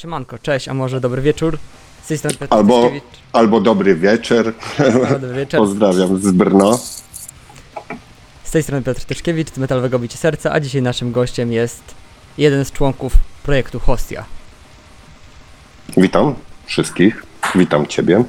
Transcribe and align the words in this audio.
Siemanko, 0.00 0.38
cześć, 0.38 0.68
a 0.68 0.74
może 0.74 1.00
dobry 1.00 1.22
wieczór. 1.22 1.58
Z 2.04 2.08
tej 2.08 2.18
strony 2.18 2.36
Piotr 2.36 2.54
Albo, 2.54 2.90
albo 3.32 3.60
dobry 3.60 3.96
wieczór. 3.96 4.54
Dobry 5.10 5.34
wieczór. 5.34 5.60
Pozdrawiam 5.60 6.18
z 6.20 6.30
Brno. 6.30 6.78
Z 8.44 8.50
tej 8.50 8.62
strony 8.62 8.82
Piotr 8.82 9.04
Tyszkiewicz 9.04 9.50
z 9.50 9.58
Metalowego 9.58 9.98
Bicie 9.98 10.18
Serca, 10.18 10.52
a 10.52 10.60
dzisiaj 10.60 10.82
naszym 10.82 11.12
gościem 11.12 11.52
jest 11.52 11.82
jeden 12.38 12.64
z 12.64 12.72
członków 12.72 13.12
projektu 13.42 13.80
Hostia, 13.80 14.24
Witam 15.96 16.34
wszystkich. 16.66 17.22
Witam 17.54 17.86
Ciebie. 17.86 18.24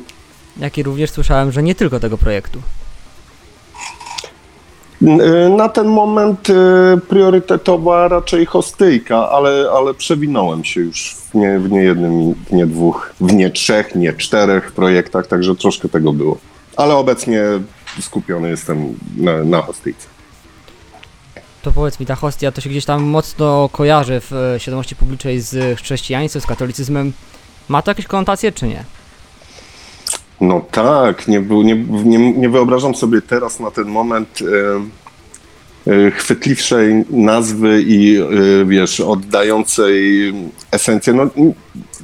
jak 0.58 0.78
i 0.78 0.84
również 0.84 1.12
słyszałem, 1.12 1.52
że 1.52 1.64
nie 1.64 1.76
tylko 1.76 2.00
tego 2.00 2.18
projektu. 2.18 2.62
N- 5.02 5.22
y, 5.22 5.50
Na 5.50 5.70
ten 5.70 5.88
moment 5.88 6.50
y, 6.50 6.54
priorytetowa 7.10 8.08
raczej 8.08 8.46
hostyjka, 8.46 9.30
ale, 9.30 9.70
ale 9.76 9.94
przewinąłem 9.94 10.64
się 10.64 10.82
już 10.82 11.16
w 11.32 11.36
nie, 11.36 11.60
w 11.60 11.72
nie 11.72 11.80
jednym, 11.84 12.34
w 12.34 12.52
nie 12.52 12.66
dwóch, 12.68 13.14
w 13.22 13.34
nie 13.34 13.50
trzech, 13.50 13.96
nie 13.96 14.14
czterech 14.14 14.72
projektach, 14.72 15.28
także 15.28 15.56
troszkę 15.56 15.90
tego 15.90 16.14
było. 16.14 16.38
Ale 16.78 16.96
obecnie 16.96 17.44
skupiony 18.00 18.50
jestem 18.50 18.96
na, 19.18 19.44
na 19.44 19.62
hostyjce. 19.62 20.08
To 21.62 21.72
powiedz 21.72 22.00
mi, 22.00 22.06
ta 22.06 22.16
Hostia 22.16 22.52
to 22.52 22.62
się 22.62 22.70
gdzieś 22.70 22.86
tam 22.86 23.04
mocno 23.04 23.70
kojarzy 23.72 24.22
w 24.22 24.34
e, 24.34 24.60
świadomości 24.60 24.96
publicznej 24.96 25.40
z 25.42 25.80
chrześcijaństwem, 25.80 26.42
z 26.42 26.46
katolicyzmem. 26.46 27.14
Ma 27.70 27.82
to 27.82 27.92
jakieś 27.92 28.08
konotacje, 28.08 28.52
czy 28.52 28.68
nie? 28.68 28.84
No 30.42 30.62
tak, 30.72 31.28
nie, 31.28 31.40
był- 31.42 31.64
nie, 31.64 31.76
nie, 32.06 32.34
nie 32.34 32.50
wyobrażam 32.50 32.96
sobie 32.96 33.22
teraz 33.22 33.60
na 33.60 33.72
ten 33.72 33.88
moment 33.88 34.40
e, 35.88 35.92
e, 35.92 36.12
chwytliwszej 36.12 37.06
nazwy 37.10 37.82
i 37.82 38.18
e, 38.18 38.26
wiesz, 38.66 39.00
oddającej 39.00 40.34
esencję. 40.72 41.14
No 41.14 41.30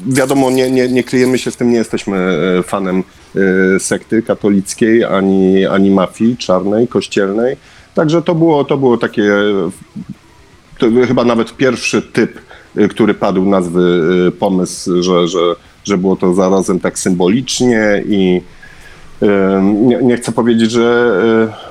wiadomo, 0.08 0.52
nie, 0.52 0.72
nie, 0.72 0.88
nie 0.88 1.04
kryjemy 1.04 1.38
się 1.38 1.52
z 1.52 1.58
tym, 1.58 1.70
nie 1.70 1.78
jesteśmy 1.78 2.38
fanem 2.64 3.04
sekty 3.80 4.22
katolickiej 4.22 5.04
ani, 5.04 5.66
ani 5.66 5.92
mafii 5.92 6.38
czarnej, 6.38 6.88
kościelnej. 6.88 7.58
Także 7.96 8.22
to 8.22 8.36
było, 8.36 8.64
to 8.64 8.78
było 8.78 8.98
takie 8.98 9.32
to 10.78 10.88
chyba 11.08 11.24
nawet 11.24 11.58
pierwszy 11.58 12.02
typ, 12.02 12.42
który 12.90 13.14
padł 13.14 13.46
nazwy 13.46 14.32
pomysł, 14.40 15.04
że, 15.04 15.28
że, 15.28 15.40
że 15.88 15.98
było 15.98 16.16
to 16.16 16.34
zarazem 16.34 16.80
tak 16.80 17.00
symbolicznie 17.00 18.04
i 18.08 18.42
nie, 19.62 19.98
nie 20.02 20.18
chcę 20.18 20.32
powiedzieć, 20.32 20.72
że 20.72 21.12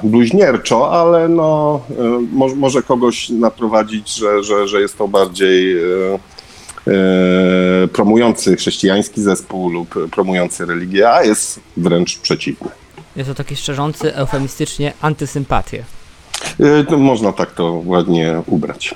y, 0.05 0.07
bluźnierczo, 0.07 1.01
ale 1.01 1.29
no, 1.29 1.81
y, 1.91 1.95
mo, 2.33 2.49
może 2.55 2.83
kogoś 2.83 3.29
naprowadzić, 3.29 4.15
że, 4.15 4.43
że, 4.43 4.69
że 4.69 4.81
jest 4.81 4.99
to 4.99 5.09
bardziej 5.09 5.77
y, 5.79 6.19
promujący 7.93 8.57
chrześcijański 8.57 9.23
zespół 9.23 9.69
lub 9.69 10.11
promujący 10.11 10.67
religię, 10.67 11.11
a 11.11 11.25
jest 11.25 11.61
wręcz 11.77 12.19
przeciwny. 12.19 12.69
Jest 13.17 13.29
to 13.29 13.35
taki 13.35 13.57
szczerzący, 13.57 14.15
eufemistycznie 14.15 14.93
antysympatię. 15.01 15.85
No, 16.91 16.99
Można 16.99 17.33
tak 17.33 17.53
to 17.53 17.83
ładnie 17.85 18.43
ubrać. 18.47 18.95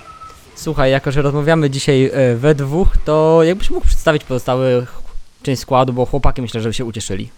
Słuchaj, 0.54 0.90
jako 0.90 1.12
że 1.12 1.22
rozmawiamy 1.22 1.70
dzisiaj 1.70 2.10
e, 2.12 2.36
we 2.36 2.54
dwóch, 2.54 2.88
to 3.04 3.42
jakbyś 3.42 3.70
mógł 3.70 3.86
przedstawić 3.86 4.24
pozostały 4.24 4.86
część 5.42 5.62
składu, 5.62 5.92
bo 5.92 6.06
chłopaki 6.06 6.42
myślę, 6.42 6.60
że 6.60 6.68
by 6.68 6.74
się 6.74 6.84
ucieszyli. 6.84 7.30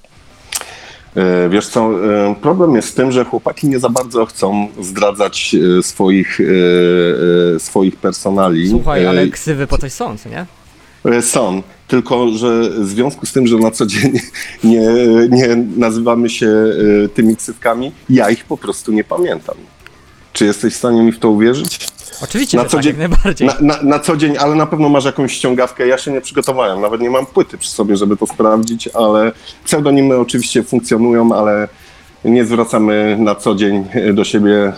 E, 1.17 1.49
Wiesz 1.49 1.67
co, 1.67 1.91
e, 2.31 2.35
problem 2.35 2.75
jest 2.75 2.89
z 2.89 2.95
tym, 2.95 3.13
że 3.13 3.25
chłopaki 3.25 3.69
nie 3.69 3.79
za 3.79 3.89
bardzo 3.89 4.27
chcą 4.27 4.69
zdradzać 4.81 5.57
e, 5.79 5.83
swoich, 5.83 6.39
swoich 7.59 7.97
personali. 7.97 8.71
Słuchaj, 8.71 9.07
ale 9.07 9.29
ksywy 9.29 9.67
po 9.67 9.79
coś 9.79 9.93
są, 9.93 10.19
co 10.19 10.29
nie? 10.29 10.47
Są, 11.23 11.63
tylko 11.89 12.29
że 12.29 12.71
w 12.71 12.89
związku 12.89 13.27
z 13.27 13.33
tym, 13.33 13.47
że 13.47 13.57
na 13.57 13.71
co 13.71 13.87
dzień 13.87 14.13
nie, 14.65 14.89
nie 15.31 15.57
nazywamy 15.77 16.31
się 16.31 16.53
tymi 17.15 17.37
ksywkami, 17.37 17.93
ja 18.11 18.31
ich 18.31 18.45
po 18.45 18.57
prostu 18.57 18.93
nie 18.93 19.05
pamiętam. 19.05 19.57
Czy 20.33 20.45
jesteś 20.45 20.75
w 20.75 20.77
stanie 20.77 21.03
mi 21.03 21.13
w 21.13 21.19
to 21.19 21.31
uwierzyć? 21.31 21.89
Oczywiście, 22.23 22.57
Na 22.57 22.65
co 22.65 22.77
tak, 22.77 22.85
dzień- 22.85 22.91
jak 23.01 23.11
najbardziej. 23.11 23.49
Na, 23.49 23.55
na, 23.61 23.83
na 23.83 23.99
co 23.99 24.17
dzień, 24.17 24.37
ale 24.39 24.55
na 24.55 24.67
pewno 24.67 24.89
masz 24.89 25.05
jakąś 25.05 25.33
ściągawkę. 25.33 25.87
Ja 25.87 25.99
się 25.99 26.11
nie 26.13 26.21
przygotowałem, 26.21 26.81
nawet 26.81 27.01
nie 27.01 27.11
mam 27.11 27.27
płyty 27.27 27.59
przy 27.59 27.71
sobie, 27.71 27.97
żeby 27.97 28.17
to 28.17 28.27
sprawdzić, 28.27 28.89
ale 28.89 29.33
pseudonimy 29.65 30.17
oczywiście 30.17 30.63
funkcjonują, 30.63 31.33
ale 31.33 31.69
nie 32.25 32.45
zwracamy 32.45 33.17
na 33.21 33.35
co 33.35 33.55
dzień 33.55 33.85
do 34.15 34.25
siebie 34.25 34.55
e, 34.65 34.73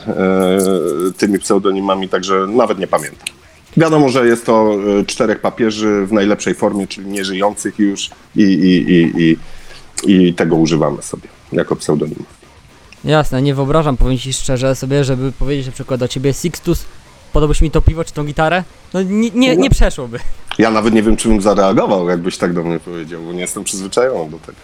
tymi 1.16 1.38
pseudonimami, 1.38 2.08
także 2.08 2.46
nawet 2.48 2.78
nie 2.78 2.86
pamiętam. 2.86 3.28
Wiadomo, 3.76 4.08
że 4.08 4.26
jest 4.26 4.46
to 4.46 4.74
e, 5.00 5.04
czterech 5.04 5.40
papieży 5.40 6.06
w 6.06 6.12
najlepszej 6.12 6.54
formie, 6.54 6.86
czyli 6.86 7.06
nieżyjących 7.06 7.78
już 7.78 8.10
i, 8.36 8.42
i, 8.42 8.92
i, 8.92 9.12
i, 9.24 9.36
i 10.28 10.34
tego 10.34 10.56
używamy 10.56 11.02
sobie 11.02 11.28
jako 11.52 11.76
pseudonimów. 11.76 12.26
Jasne, 13.04 13.42
nie 13.42 13.54
wyobrażam, 13.54 13.96
powiem 13.96 14.18
ci 14.18 14.32
szczerze 14.32 14.74
sobie, 14.74 15.04
żeby 15.04 15.32
powiedzieć 15.32 15.66
na 15.66 15.72
przykład 15.72 16.00
do 16.00 16.08
ciebie 16.08 16.32
Sixtus, 16.32 16.84
podałbyś 17.34 17.60
mi 17.60 17.70
to 17.70 17.82
piwo 17.82 18.04
czy 18.04 18.12
tą 18.12 18.24
gitarę? 18.24 18.64
No 18.94 19.02
nie, 19.02 19.30
nie, 19.30 19.56
nie 19.56 19.70
przeszłoby. 19.70 20.18
Ja 20.58 20.70
nawet 20.70 20.94
nie 20.94 21.02
wiem, 21.02 21.16
czy 21.16 21.28
bym 21.28 21.40
zareagował, 21.40 22.08
jakbyś 22.08 22.38
tak 22.38 22.52
do 22.52 22.62
mnie 22.62 22.80
powiedział, 22.80 23.22
bo 23.22 23.32
nie 23.32 23.40
jestem 23.40 23.64
przyzwyczajony 23.64 24.30
do 24.30 24.38
tego. 24.38 24.58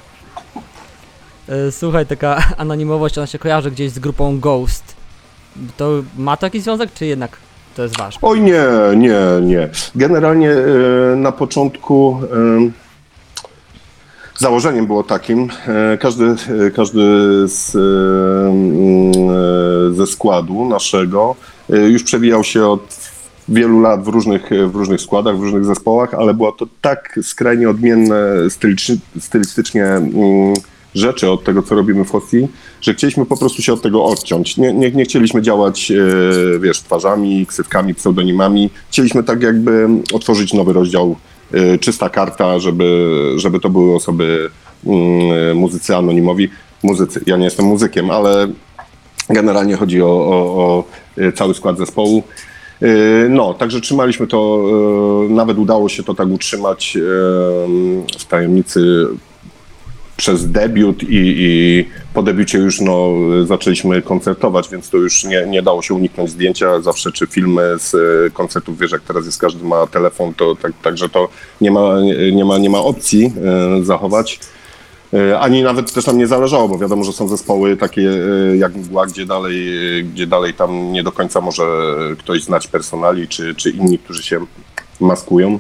E, 1.49 1.73
Słuchaj, 1.73 2.07
taka 2.07 2.43
anonimowość, 2.57 3.19
ona 3.19 3.27
się 3.27 3.39
kojarzy 3.39 3.71
gdzieś 3.71 3.91
z 3.91 3.99
grupą 3.99 4.41
Ghost. 4.41 4.85
To 5.77 5.91
ma 6.19 6.37
to 6.37 6.47
jakiś 6.47 6.63
związek, 6.63 6.93
czy 6.95 7.07
jednak 7.07 7.37
to 7.77 7.83
jest 7.83 7.99
wasz? 7.99 8.19
Oj 8.23 8.41
nie, 8.41 8.65
nie, 8.97 9.19
nie. 9.43 9.69
Generalnie 9.95 10.51
e, 10.51 11.17
na 11.17 11.33
początku 11.33 12.21
e, 12.23 12.71
założeniem 14.39 14.87
było 14.87 15.03
takim, 15.03 15.49
e, 15.67 15.99
każdy, 15.99 16.25
e, 16.67 16.71
każdy 16.71 17.01
z, 17.49 17.75
e, 17.75 17.79
mm, 17.79 19.13
e, 19.91 19.95
ze 19.95 20.07
składu 20.07 20.69
naszego 20.69 21.37
już 21.89 22.03
przewijał 22.03 22.45
się 22.45 22.67
od 22.67 23.11
wielu 23.49 23.81
lat 23.81 24.05
w 24.05 24.09
różnych, 24.09 24.51
w 24.67 24.75
różnych 24.75 25.01
składach, 25.01 25.39
w 25.39 25.43
różnych 25.43 25.65
zespołach, 25.65 26.15
ale 26.15 26.35
było 26.35 26.53
to 26.53 26.67
tak 26.81 27.19
skrajnie 27.23 27.71
odmienne 27.71 28.33
stylistycznie 29.19 29.85
mm, 29.85 30.55
rzeczy 30.95 31.31
od 31.31 31.45
tego, 31.45 31.63
co 31.63 31.75
robimy 31.75 32.05
w 32.05 32.11
Hostii, 32.11 32.49
że 32.81 32.95
chcieliśmy 32.95 33.27
po 33.27 33.37
prostu 33.37 33.63
się 33.63 33.73
od 33.73 33.83
tego 33.83 34.05
odciąć. 34.05 34.57
Nie, 34.57 34.73
nie, 34.73 34.91
nie 34.91 35.05
chcieliśmy 35.05 35.43
działać, 35.43 35.91
e, 35.91 36.59
wiesz, 36.59 36.81
twarzami, 36.81 37.47
ksywkami, 37.47 37.95
pseudonimami. 37.95 38.71
Chcieliśmy 38.89 39.23
tak 39.23 39.43
jakby 39.43 39.89
otworzyć 40.13 40.53
nowy 40.53 40.73
rozdział, 40.73 41.17
e, 41.53 41.79
czysta 41.79 42.09
karta, 42.09 42.59
żeby, 42.59 43.17
żeby 43.37 43.61
to 43.61 43.71
były 43.71 43.95
osoby, 43.95 44.51
mm, 44.87 45.57
muzycy 45.57 45.97
anonimowi. 45.97 46.51
Muzycy, 46.83 47.21
ja 47.27 47.37
nie 47.37 47.45
jestem 47.45 47.67
muzykiem, 47.67 48.11
ale 48.11 48.49
generalnie 49.29 49.77
chodzi 49.77 50.03
o, 50.03 50.07
o, 50.07 50.57
o 50.57 50.85
e, 51.17 51.33
cały 51.33 51.55
skład 51.55 51.79
zespołu. 51.79 52.23
E, 52.83 52.87
No, 53.29 53.55
także 53.55 53.81
trzymaliśmy 53.81 54.27
to, 54.27 54.65
e, 55.29 55.33
nawet 55.33 55.59
udało 55.59 55.89
się 55.89 56.03
to 56.03 56.15
tak 56.15 56.29
utrzymać 56.29 56.99
w 58.19 58.25
tajemnicy 58.29 59.07
przez 60.17 60.51
debiut 60.51 61.03
i, 61.03 61.35
i 61.39 61.85
po 62.15 62.23
debiucie 62.23 62.59
już 62.59 62.81
no, 62.81 63.09
zaczęliśmy 63.45 64.03
koncertować, 64.03 64.69
więc 64.69 64.91
to 64.91 64.97
już 64.97 65.25
nie, 65.25 65.47
nie 65.47 65.63
dało 65.63 65.83
się 65.83 65.95
uniknąć 65.95 66.31
zdjęcia 66.31 66.81
zawsze, 66.81 67.13
czy 67.13 67.27
filmy 67.27 67.63
z 67.79 67.93
koncertów, 68.33 68.79
wiesz, 68.79 68.93
jak 68.93 69.03
teraz 69.03 69.27
jest, 69.27 69.41
każdy 69.41 69.65
ma 69.65 69.87
telefon, 69.87 70.35
to 70.35 70.55
tak, 70.55 70.73
także 70.83 71.09
to 71.09 71.29
nie 71.61 71.71
ma, 71.71 71.95
nie 72.33 72.45
ma, 72.45 72.59
nie 72.59 72.71
ma 72.71 72.79
opcji 72.79 73.33
zachować. 73.83 74.41
E, 75.15 75.39
Ani 75.39 75.63
nawet 75.63 75.93
też 75.93 76.07
nam 76.07 76.19
nie 76.19 76.27
zależało, 76.27 76.69
bo 76.69 76.79
wiadomo, 76.79 77.05
że 77.05 77.13
są 77.13 77.29
zespoły 77.29 77.77
takie 77.77 78.11
e, 78.11 78.57
jak 78.57 78.77
Mgła, 78.77 79.07
gdzie 79.07 79.27
dalej, 79.27 79.69
e, 79.99 80.03
gdzie 80.03 80.27
dalej 80.27 80.55
tam 80.55 80.93
nie 80.93 81.03
do 81.03 81.13
końca 81.13 81.41
może 81.41 81.65
ktoś 82.19 82.43
znać 82.43 82.67
personali, 82.67 83.29
czy, 83.29 83.55
czy 83.55 83.71
inni, 83.71 83.99
którzy 83.99 84.23
się 84.23 84.47
maskują. 85.01 85.59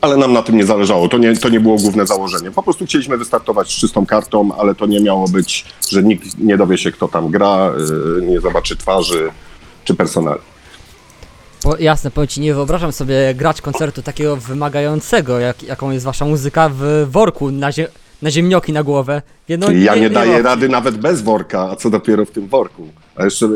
Ale 0.00 0.16
nam 0.16 0.32
na 0.32 0.42
tym 0.42 0.56
nie 0.56 0.66
zależało. 0.66 1.08
To 1.08 1.18
nie, 1.18 1.36
to 1.36 1.48
nie 1.48 1.60
było 1.60 1.76
główne 1.76 2.06
założenie. 2.06 2.50
Po 2.50 2.62
prostu 2.62 2.86
chcieliśmy 2.86 3.16
wystartować 3.16 3.72
z 3.72 3.76
czystą 3.80 4.06
kartą, 4.06 4.50
ale 4.58 4.74
to 4.74 4.86
nie 4.86 5.00
miało 5.00 5.28
być, 5.28 5.64
że 5.90 6.02
nikt 6.02 6.38
nie 6.38 6.56
dowie 6.56 6.78
się, 6.78 6.92
kto 6.92 7.08
tam 7.08 7.30
gra, 7.30 7.72
nie 8.22 8.40
zobaczy 8.40 8.76
twarzy 8.76 9.30
czy 9.84 9.94
personali. 9.94 10.40
Po, 11.62 11.76
jasne, 11.76 12.10
powiem 12.10 12.28
ci, 12.28 12.40
nie 12.40 12.54
wyobrażam 12.54 12.92
sobie 12.92 13.34
grać 13.34 13.60
koncertu 13.60 14.02
takiego 14.02 14.36
wymagającego, 14.36 15.38
jak, 15.38 15.62
jaką 15.62 15.90
jest 15.90 16.04
wasza 16.04 16.24
muzyka 16.24 16.70
w 16.74 17.06
worku 17.10 17.50
na, 17.50 17.72
zie, 17.72 17.88
na 18.22 18.30
ziemnioki 18.30 18.72
na 18.72 18.82
głowę. 18.82 19.22
Wie, 19.48 19.58
no, 19.58 19.70
ja 19.70 19.94
nie, 19.94 20.02
ma 20.02 20.14
daję 20.14 20.30
opcji. 20.30 20.42
rady 20.42 20.68
nawet 20.68 20.96
bez 20.96 21.22
worka, 21.22 21.70
a 21.70 21.76
co 21.76 21.90
dopiero 21.90 22.24
w 22.24 22.30
tym 22.30 22.48
worku. 22.48 22.88
A 23.16 23.24
jeszcze 23.24 23.46
e, 23.46 23.50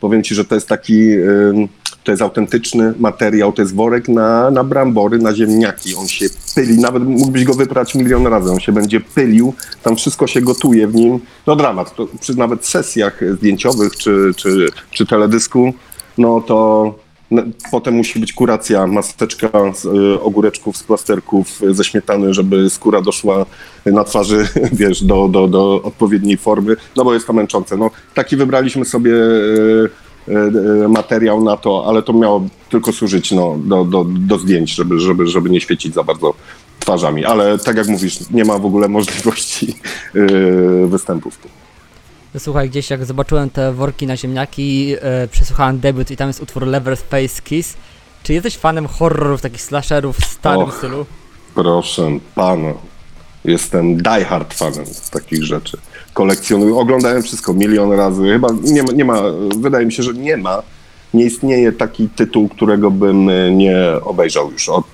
powiem 0.00 0.22
ci, 0.22 0.34
że 0.34 0.44
to 0.44 0.54
jest 0.54 0.68
taki, 0.68 1.10
e, 1.10 1.66
to 2.04 2.10
jest 2.10 2.22
autentyczny 2.22 2.94
materiał, 2.98 3.52
to 3.52 3.62
jest 3.62 3.74
worek 3.74 4.08
na, 4.08 4.50
na 4.50 4.64
brambory, 4.64 5.18
na 5.18 5.34
ziemniaki. 5.34 5.94
On 5.94 6.08
się 6.08 6.26
pyli, 6.54 6.78
nawet 6.78 7.04
mógłbyś 7.04 7.44
go 7.44 7.54
wyprać 7.54 7.94
milion 7.94 8.26
razy, 8.26 8.50
on 8.50 8.60
się 8.60 8.72
będzie 8.72 9.00
pylił, 9.00 9.54
tam 9.82 9.96
wszystko 9.96 10.26
się 10.26 10.40
gotuje 10.40 10.88
w 10.88 10.94
nim. 10.94 11.20
No 11.46 11.56
dramat, 11.56 11.94
to 11.94 12.08
przy 12.20 12.38
nawet 12.38 12.66
sesjach 12.66 13.20
zdjęciowych 13.34 13.96
czy, 13.96 14.32
czy, 14.36 14.66
czy 14.90 15.06
teledysku, 15.06 15.74
no 16.18 16.40
to 16.40 17.03
potem 17.70 17.94
musi 17.94 18.20
być 18.20 18.32
kuracja, 18.32 18.86
maseczka 18.86 19.48
z 19.74 19.84
y, 19.84 20.20
ogóreczków, 20.20 20.76
z 20.76 20.82
plasterków, 20.82 21.62
y, 21.62 21.74
ze 21.74 21.84
śmietany, 21.84 22.34
żeby 22.34 22.70
skóra 22.70 23.02
doszła 23.02 23.46
na 23.86 24.04
twarzy, 24.04 24.48
wiesz, 24.72 25.04
do, 25.04 25.28
do, 25.28 25.48
do 25.48 25.82
odpowiedniej 25.82 26.36
formy, 26.36 26.76
no 26.96 27.04
bo 27.04 27.14
jest 27.14 27.26
to 27.26 27.32
męczące. 27.32 27.76
No, 27.76 27.90
taki 28.14 28.36
wybraliśmy 28.36 28.84
sobie 28.84 29.12
y, 29.12 30.88
materiał 30.88 31.44
na 31.44 31.56
to, 31.56 31.84
ale 31.86 32.02
to 32.02 32.12
miało 32.12 32.46
tylko 32.70 32.92
służyć 32.92 33.32
no, 33.32 33.58
do, 33.64 33.84
do, 33.84 34.04
do 34.04 34.38
zdjęć, 34.38 34.74
żeby, 34.74 35.00
żeby, 35.00 35.26
żeby 35.26 35.50
nie 35.50 35.60
świecić 35.60 35.94
za 35.94 36.02
bardzo 36.02 36.34
twarzami. 36.80 37.24
Ale 37.24 37.58
tak 37.58 37.76
jak 37.76 37.88
mówisz, 37.88 38.30
nie 38.30 38.44
ma 38.44 38.58
w 38.58 38.66
ogóle 38.66 38.88
możliwości 38.88 39.74
y, 40.16 40.86
Słuchaj, 42.38 42.70
gdzieś 42.70 42.90
jak 42.90 43.04
zobaczyłem 43.04 43.50
te 43.50 43.72
worki 43.72 44.06
na 44.06 44.16
ziemniaki, 44.16 44.94
e, 45.00 45.28
przesłuchałem 45.28 45.80
debiut 45.80 46.10
i 46.10 46.16
tam 46.16 46.28
jest 46.28 46.42
utwór 46.42 46.66
Leatherface 46.66 47.42
Kiss. 47.44 47.74
Czy 48.22 48.32
jesteś 48.32 48.56
fanem 48.56 48.86
horrorów, 48.86 49.40
takich 49.40 49.62
slasherów 49.62 50.16
w 50.16 50.24
starym 50.24 50.62
Och. 50.62 50.76
stylu? 50.76 51.06
Proszę 51.54 52.18
pana, 52.34 52.72
jestem 53.44 53.96
diehard 53.96 54.54
fanem 54.54 54.84
takich 55.10 55.44
rzeczy. 55.44 55.78
Kolekcjonuję, 56.14 56.74
oglądałem 56.74 57.22
wszystko 57.22 57.54
milion 57.54 57.92
razy. 57.92 58.22
Chyba 58.22 58.48
nie 58.62 58.82
ma, 58.82 58.92
nie 58.92 59.04
ma, 59.04 59.22
wydaje 59.58 59.86
mi 59.86 59.92
się, 59.92 60.02
że 60.02 60.12
nie 60.12 60.36
ma, 60.36 60.62
nie 61.14 61.24
istnieje 61.24 61.72
taki 61.72 62.08
tytuł, 62.08 62.48
którego 62.48 62.90
bym 62.90 63.28
e, 63.28 63.50
nie 63.50 63.76
obejrzał 64.02 64.52
już 64.52 64.68
od, 64.68 64.86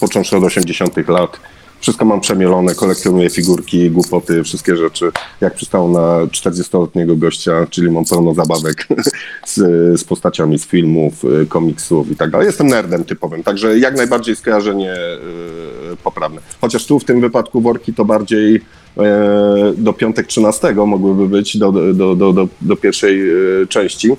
począwszy 0.00 0.36
od 0.36 0.44
80 0.44 1.08
lat. 1.08 1.40
Wszystko 1.80 2.04
mam 2.04 2.20
przemielone, 2.20 2.74
kolekcjonuję 2.74 3.30
figurki, 3.30 3.90
głupoty, 3.90 4.44
wszystkie 4.44 4.76
rzeczy. 4.76 5.10
Jak 5.40 5.54
przystało 5.54 5.88
na 5.88 6.26
40-letniego 6.26 7.16
gościa, 7.16 7.66
czyli 7.70 7.90
mam 7.90 8.04
pełno 8.04 8.34
zabawek 8.34 8.88
z, 9.46 9.56
z 10.00 10.04
postaciami 10.04 10.58
z 10.58 10.66
filmów, 10.66 11.24
y, 11.24 11.46
komiksów 11.46 12.10
i 12.10 12.16
tak 12.16 12.30
dalej. 12.30 12.46
Jestem 12.46 12.66
nerdem 12.66 13.04
typowym, 13.04 13.42
także 13.42 13.78
jak 13.78 13.96
najbardziej 13.96 14.36
skojarzenie 14.36 14.94
y, 14.94 15.96
poprawne. 16.04 16.40
Chociaż 16.60 16.86
tu 16.86 16.98
w 16.98 17.04
tym 17.04 17.20
wypadku 17.20 17.60
worki 17.60 17.94
to 17.94 18.04
bardziej 18.04 18.60
e, 18.96 19.72
do 19.76 19.92
piątek 19.92 20.26
13 20.26 20.74
mogłyby 20.74 21.28
być, 21.28 21.56
do, 21.56 21.72
do, 21.72 22.16
do, 22.16 22.48
do, 22.60 22.76
pierwszej 22.76 23.30
e, 23.30 23.66
części. 23.66 24.10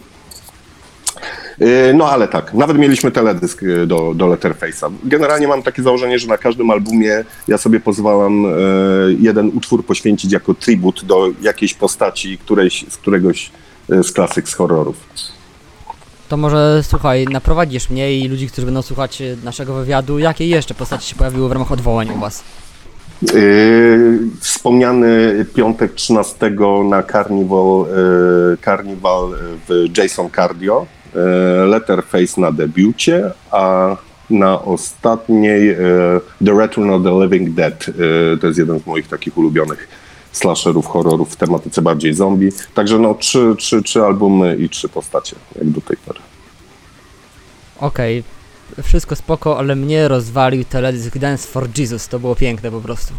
E, 1.60 1.94
No 1.94 2.10
ale 2.10 2.28
tak, 2.28 2.54
nawet 2.54 2.78
mieliśmy 2.78 3.12
teledysk 3.12 3.64
e, 3.64 3.88
do, 3.88 4.14
do 4.16 4.26
Letterface'a. 4.28 4.92
Generalnie 5.04 5.48
mam 5.48 5.64
takie 5.64 5.84
założenie, 5.84 6.20
że 6.20 6.28
na 6.28 6.38
każdym 6.38 6.72
albumie 6.72 7.24
ja 7.48 7.58
sobie 7.58 7.80
pozwalam 7.80 8.46
e, 8.46 8.50
jeden 9.20 9.48
utwór 9.48 9.86
poświęcić 9.86 10.32
jako 10.32 10.54
tribut 10.54 11.06
do 11.06 11.28
jakiejś 11.42 11.74
postaci 11.74 12.38
którejś, 12.38 12.86
z 12.90 12.98
któregoś 12.98 13.52
z 14.04 14.12
klasyk 14.12 14.50
z 14.50 14.54
horrorów. 14.54 14.98
To 16.30 16.38
może 16.38 16.82
słuchaj, 16.84 17.26
naprowadzisz 17.26 17.90
mnie 17.90 18.20
i 18.20 18.28
ludzi, 18.28 18.48
którzy 18.48 18.66
będą 18.66 18.82
słuchać 18.82 19.24
naszego 19.44 19.74
wywiadu, 19.74 20.20
jakie 20.20 20.48
jeszcze 20.48 20.74
postaci 20.74 21.10
się 21.10 21.16
pojawiły 21.16 21.50
w 21.50 21.52
ramach 21.52 21.72
odwołań 21.72 22.10
u 22.16 22.20
was? 22.20 22.44
Yy, 23.22 24.20
wspomniany 24.40 25.46
piątek 25.56 25.94
13 25.94 26.52
na 26.90 27.04
Carnival, 27.04 27.86
yy, 28.52 28.58
Carnival 28.66 29.36
w 29.70 29.98
Jason 29.98 30.30
Cardio, 30.36 30.86
Letterface 31.68 32.42
na 32.42 32.52
debiucie, 32.52 33.32
a 33.52 33.96
na 34.30 34.62
ostatniej 34.62 35.68
yy, 35.68 36.22
The 36.46 36.54
Return 36.60 36.90
of 36.90 37.04
the 37.04 37.22
Living 37.24 37.50
Dead. 37.50 37.88
Yy, 37.88 38.38
to 38.42 38.48
jest 38.48 38.60
jeden 38.60 38.80
z 38.80 38.86
moich 38.86 39.08
takich 39.08 39.38
ulubionych 39.38 39.88
slasherów, 40.32 40.88
horrorów 40.88 41.34
w 41.34 41.36
tematyce 41.36 41.82
bardziej 41.82 42.14
zombie. 42.14 42.50
Także 42.74 43.00
no 43.00 43.14
trzy, 43.14 43.56
trzy, 43.58 43.82
trzy 43.82 44.04
albumy 44.04 44.56
i 44.56 44.70
trzy 44.70 44.90
postacie, 44.90 45.36
jak 45.56 45.70
do 45.70 45.82
tej 45.82 45.98
pory. 45.98 46.20
Okej, 47.80 48.24
wszystko 48.84 49.16
spoko, 49.16 49.58
ale 49.58 49.76
mnie 49.76 50.08
rozwalił 50.08 50.64
teledysk 50.64 51.18
Dance 51.18 51.48
for 51.48 51.68
Jesus, 51.78 52.08
to 52.08 52.20
było 52.20 52.36
piękne 52.36 52.72
po 52.72 52.82
prostu. 52.82 53.14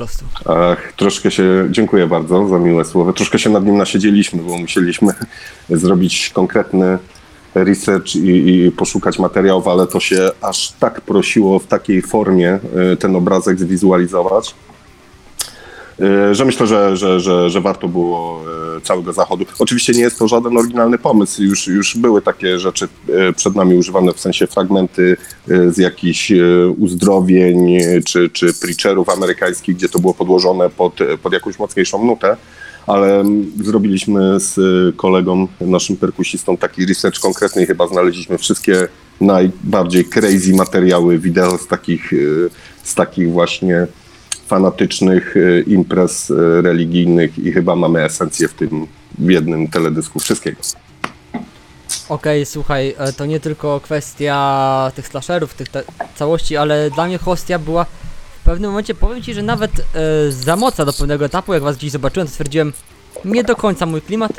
Prostu. 0.00 0.24
Ach, 0.44 0.92
troszkę 0.96 1.30
się, 1.30 1.68
dziękuję 1.70 2.06
bardzo 2.06 2.48
za 2.48 2.58
miłe 2.58 2.84
słowo. 2.84 3.12
Troszkę 3.12 3.38
się 3.38 3.50
nad 3.50 3.64
nim 3.64 3.76
nasiedzieliśmy, 3.76 4.42
bo 4.42 4.58
musieliśmy 4.58 5.12
zrobić 5.82 6.30
konkretny 6.34 6.98
research 7.54 8.16
i, 8.16 8.66
i 8.66 8.70
poszukać 8.70 9.18
materiałów, 9.18 9.68
ale 9.68 9.86
to 9.86 10.00
się 10.00 10.30
aż 10.40 10.72
tak 10.72 11.00
prosiło 11.00 11.58
w 11.58 11.66
takiej 11.66 12.02
formie 12.02 12.58
y, 12.92 12.96
ten 12.96 13.16
obrazek 13.16 13.58
zwizualizować, 13.58 14.54
że 16.32 16.44
myślę, 16.44 16.66
że, 16.66 16.96
że, 16.96 17.20
że, 17.20 17.50
że 17.50 17.60
warto 17.60 17.88
było 17.88 18.42
y, 18.78 18.80
całego 18.80 19.12
zachodu. 19.12 19.44
Oczywiście 19.58 19.92
nie 19.92 20.00
jest 20.00 20.18
to 20.18 20.28
żaden 20.28 20.58
oryginalny 20.58 20.98
pomysł, 20.98 21.42
już, 21.42 21.66
już 21.66 21.96
były 21.96 22.22
takie 22.22 22.58
rzeczy 22.58 22.88
y, 23.08 23.32
przed 23.32 23.56
nami 23.56 23.76
używane, 23.76 24.12
w 24.12 24.20
sensie 24.20 24.46
fragmenty 24.46 25.16
z 25.68 25.78
jakichś 25.78 26.32
uzdrowień 26.78 27.78
czy, 28.06 28.30
czy 28.30 28.54
preacherów 28.54 29.08
amerykańskich, 29.08 29.76
gdzie 29.76 29.88
to 29.88 29.98
było 29.98 30.14
podłożone 30.14 30.70
pod, 30.70 30.98
pod 31.22 31.32
jakąś 31.32 31.58
mocniejszą 31.58 32.04
nutę, 32.04 32.36
ale 32.86 33.24
zrobiliśmy 33.64 34.40
z 34.40 34.56
kolegą, 34.96 35.48
naszym 35.60 35.96
perkusistą 35.96 36.56
taki 36.56 36.86
research 36.86 37.20
konkretny 37.20 37.62
i 37.62 37.66
chyba 37.66 37.86
znaleźliśmy 37.86 38.38
wszystkie 38.38 38.88
najbardziej 39.20 40.04
crazy 40.04 40.54
materiały 40.54 41.18
wideo 41.18 41.58
z 41.58 41.66
takich, 41.66 42.12
z 42.82 42.94
takich 42.94 43.32
właśnie 43.32 43.86
fanatycznych 44.54 45.36
y, 45.36 45.64
imprez 45.66 46.30
y, 46.30 46.62
religijnych 46.62 47.38
i 47.38 47.52
chyba 47.52 47.76
mamy 47.76 48.04
esencję 48.04 48.48
w 48.48 48.54
tym 48.54 48.86
w 49.18 49.30
jednym 49.30 49.68
teledysku 49.68 50.20
wszystkiego. 50.20 50.58
Okej, 52.08 52.46
słuchaj, 52.46 52.94
e, 52.98 53.12
to 53.12 53.26
nie 53.26 53.40
tylko 53.40 53.80
kwestia 53.80 54.92
tych 54.94 55.08
slasherów, 55.08 55.54
tych 55.54 55.68
całości, 56.16 56.56
ale 56.56 56.90
dla 56.90 57.06
mnie 57.06 57.18
hostia 57.18 57.58
była 57.58 57.84
w 58.40 58.44
pewnym 58.44 58.70
momencie, 58.70 58.94
powiem 58.94 59.22
ci, 59.22 59.34
że 59.34 59.42
nawet 59.42 59.70
e, 59.80 59.84
za 60.32 60.56
mocna 60.56 60.84
do 60.84 60.92
pewnego 60.92 61.24
etapu, 61.24 61.54
jak 61.54 61.62
was 61.62 61.76
gdzieś 61.76 61.90
zobaczyłem, 61.90 62.26
to 62.26 62.30
stwierdziłem, 62.30 62.72
nie 63.24 63.44
do 63.44 63.56
końca 63.56 63.86
mój 63.86 64.02
klimat, 64.02 64.32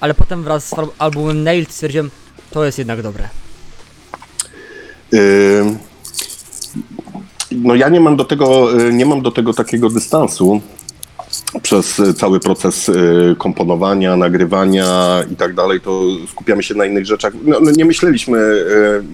ale 0.00 0.14
potem 0.14 0.42
wraz 0.42 0.68
z 0.68 0.72
al- 0.72 0.88
albumem 0.98 1.42
Nailed 1.44 1.72
stwierdziłem, 1.72 2.10
to 2.50 2.64
jest 2.64 2.78
jednak 2.78 3.02
dobre. 3.02 3.28
No 7.52 7.74
ja 7.74 7.88
nie 7.88 8.00
mam 8.00 8.16
do 8.16 8.24
tego, 8.24 8.78
y, 8.80 8.92
nie 8.92 9.06
mam 9.06 9.22
do 9.22 9.30
tego 9.30 9.54
takiego 9.54 9.90
dystansu 9.90 10.60
przez 11.62 11.98
y, 11.98 12.14
cały 12.14 12.40
proces 12.40 12.88
y, 12.88 13.36
komponowania, 13.38 14.16
nagrywania 14.16 15.20
i 15.32 15.36
tak 15.36 15.54
dalej, 15.54 15.80
to 15.80 16.02
skupiamy 16.32 16.62
się 16.62 16.74
na 16.74 16.86
innych 16.86 17.06
rzeczach. 17.06 17.32
No, 17.44 17.60
no 17.60 17.70
nie 17.70 17.84
myśleliśmy, 17.84 18.64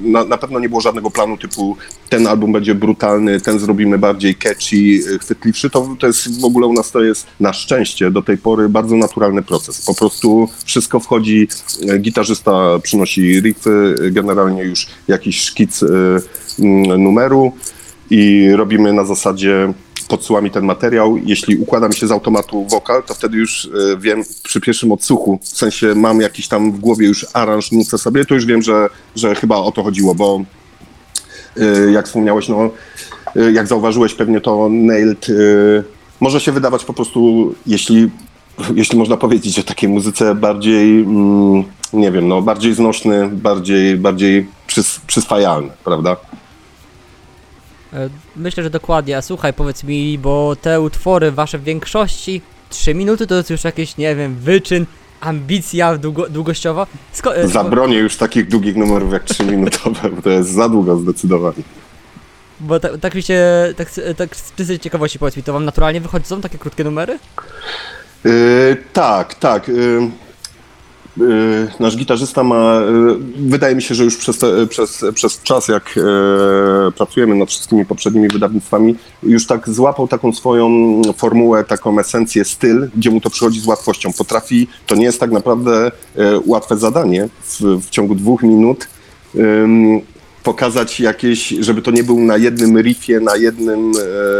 na, 0.03 0.25
na 0.25 0.39
pewno 0.39 0.59
nie 0.59 0.69
było 0.69 0.81
żadnego 0.81 1.11
planu 1.11 1.37
typu 1.37 1.77
ten 2.09 2.27
album 2.27 2.53
będzie 2.53 2.75
brutalny, 2.75 3.41
ten 3.41 3.59
zrobimy 3.59 3.99
bardziej 3.99 4.35
catchy, 4.35 5.01
chwytliwszy. 5.21 5.71
To, 5.71 5.97
to 5.99 6.07
jest 6.07 6.41
w 6.41 6.45
ogóle 6.45 6.67
u 6.67 6.73
nas 6.73 6.91
to 6.91 7.03
jest 7.03 7.27
na 7.41 7.53
szczęście 7.53 8.11
do 8.11 8.23
tej 8.23 8.39
pory 8.39 8.69
bardzo 8.69 8.97
naturalny 8.97 9.43
proces. 9.43 9.87
Po 9.87 9.95
prostu 9.95 10.49
wszystko 10.65 11.01
wchodzi, 11.01 11.49
gitarzysta 11.99 12.79
przynosi 12.83 13.41
riffy, 13.41 13.95
generalnie 14.13 14.63
już 14.63 14.87
jakiś 15.09 15.41
szkic 15.41 15.85
numeru 16.99 17.53
i 18.11 18.51
robimy 18.57 18.93
na 18.93 19.05
zasadzie 19.05 19.73
podsyła 20.09 20.41
mi 20.41 20.51
ten 20.51 20.65
materiał. 20.65 21.17
Jeśli 21.25 21.57
układa 21.57 21.89
mi 21.89 21.95
się 21.95 22.07
z 22.07 22.13
automatu 22.13 22.67
wokal, 22.67 23.03
to 23.03 23.15
wtedy 23.15 23.37
już 23.37 23.65
e, 23.93 23.97
wiem 23.97 24.23
przy 24.43 24.61
pierwszym 24.61 24.93
odsłuchu, 24.93 25.39
w 25.43 25.49
sensie 25.49 25.95
mam 25.95 26.21
jakiś 26.21 26.49
tam 26.49 26.73
w 26.73 26.79
głowie 26.79 27.07
już 27.07 27.27
aranż, 27.33 27.73
nucę 27.73 27.99
sobie, 27.99 28.25
to 28.25 28.35
już 28.35 28.47
wiem, 28.47 28.63
że, 28.63 28.89
że 29.17 29.35
chyba 29.35 29.57
o 29.57 29.73
to 29.73 29.83
chodziło, 29.83 30.15
bo 30.15 30.41
e, 31.57 31.91
jak 31.93 32.07
wspomniałeś, 32.07 32.49
no, 32.49 32.71
e, 33.37 33.53
jak 33.53 33.67
zauważyłeś 33.67 34.15
pewnie 34.15 34.41
to 34.41 34.69
Nailed, 34.69 35.27
może 36.21 36.41
się 36.41 36.53
wydawać 36.53 36.85
po 36.85 36.93
prostu, 36.93 37.55
jeśli, 37.67 38.11
jeśli 38.75 38.99
można 38.99 39.17
powiedzieć 39.17 39.59
o 39.59 39.63
takiej 39.63 39.89
muzyce 39.89 40.35
bardziej, 40.35 41.01
mm, 41.01 41.65
nie 41.93 42.11
wiem, 42.11 42.29
no, 42.29 42.43
bardziej 42.43 42.75
znośny, 42.75 43.29
bardziej, 43.29 43.97
bardziej 43.97 44.47
przys, 44.67 45.01
przyswajalny, 45.07 45.71
prawda? 45.85 46.17
E, 47.97 48.09
Myślę, 48.37 48.63
że 48.63 48.71
dokładnie, 48.71 49.17
a 49.17 49.23
słuchaj, 49.23 49.53
powiedz 49.53 49.85
mi, 49.85 50.19
bo 50.19 50.57
te 50.63 50.81
utwory 50.81 51.33
wasze 51.33 51.59
w 51.59 51.65
większości 51.65 52.43
3 52.71 52.95
minuty 52.95 53.27
to 53.27 53.35
jest 53.35 53.51
już 53.51 53.65
jakieś, 53.65 53.97
nie 53.97 54.17
wiem, 54.17 54.35
wyczyn, 54.35 54.87
ambicja 55.21 55.99
długo, 55.99 56.29
długościowa. 56.29 56.87
Sko- 57.15 57.35
e, 57.37 57.49
Zabronię 57.49 57.99
już 57.99 58.17
takich 58.17 58.49
długich 58.49 58.77
numerów 58.77 59.13
jak 59.13 59.25
3-minutowe, 59.25 60.11
bo 60.17 60.23
to 60.23 60.31
jest 60.31 60.51
za 60.51 60.69
długo 60.69 60.97
zdecydowanie. 60.97 61.63
Bo 62.61 62.81
tak, 62.81 62.93
tak 63.01 63.15
mi 63.15 63.23
się, 63.23 63.45
tak, 63.77 63.89
tak 64.17 64.37
z 64.37 64.83
ciekawości 64.83 65.19
powiedz 65.19 65.37
mi, 65.37 65.43
to 65.43 65.53
wam 65.53 65.65
naturalnie 65.65 66.01
wychodzą 66.01 66.41
takie 66.41 66.59
krótkie 66.59 66.85
numery? 66.85 67.19
Yy, 68.25 68.77
tak, 68.93 69.35
tak. 69.35 69.69
Yy, 69.69 70.11
nasz 71.81 71.97
gitarzysta 71.97 72.45
ma, 72.45 72.81
y, 72.81 73.49
wydaje 73.49 73.75
mi 73.75 73.83
się, 73.83 73.95
że 73.95 74.05
już 74.05 74.17
przez, 74.17 74.39
przez, 74.69 75.05
przez 75.15 75.43
czas, 75.43 75.69
jak 75.69 75.95
e, 75.99 76.93
pracujemy 76.93 77.35
nad 77.35 77.49
wszystkimi 77.49 77.85
poprzednimi 77.85 78.29
wydawnictwami, 78.29 78.97
już 79.23 79.47
tak 79.47 79.71
złapał 79.71 80.09
taką 80.09 80.33
swoją 80.33 81.03
formułę, 81.17 81.65
taką 81.65 81.99
esencję, 81.99 82.45
styl, 82.45 82.91
gdzie 82.97 83.11
mu 83.11 83.21
to 83.21 83.31
przychodzi 83.31 83.61
z 83.61 83.67
łatwością. 83.67 84.13
Potrafi, 84.13 84.69
to 84.87 84.95
nie 84.95 85.05
jest 85.05 85.21
tak 85.21 85.31
naprawdę 85.31 85.91
łatwe 86.47 86.77
zadanie 86.77 87.29
w, 87.43 87.61
w 87.61 87.91
ciągu 87.91 88.15
dwóch 88.15 88.43
minut. 88.43 88.89
pokazać 90.43 91.01
jakieś, 91.01 91.49
żeby 91.49 91.83
to 91.83 91.91
nie 91.91 92.05
był 92.05 92.21
na 92.21 92.37
jednym 92.37 92.81
riffie, 92.81 93.21
na 93.21 93.37
jednym, 93.37 93.93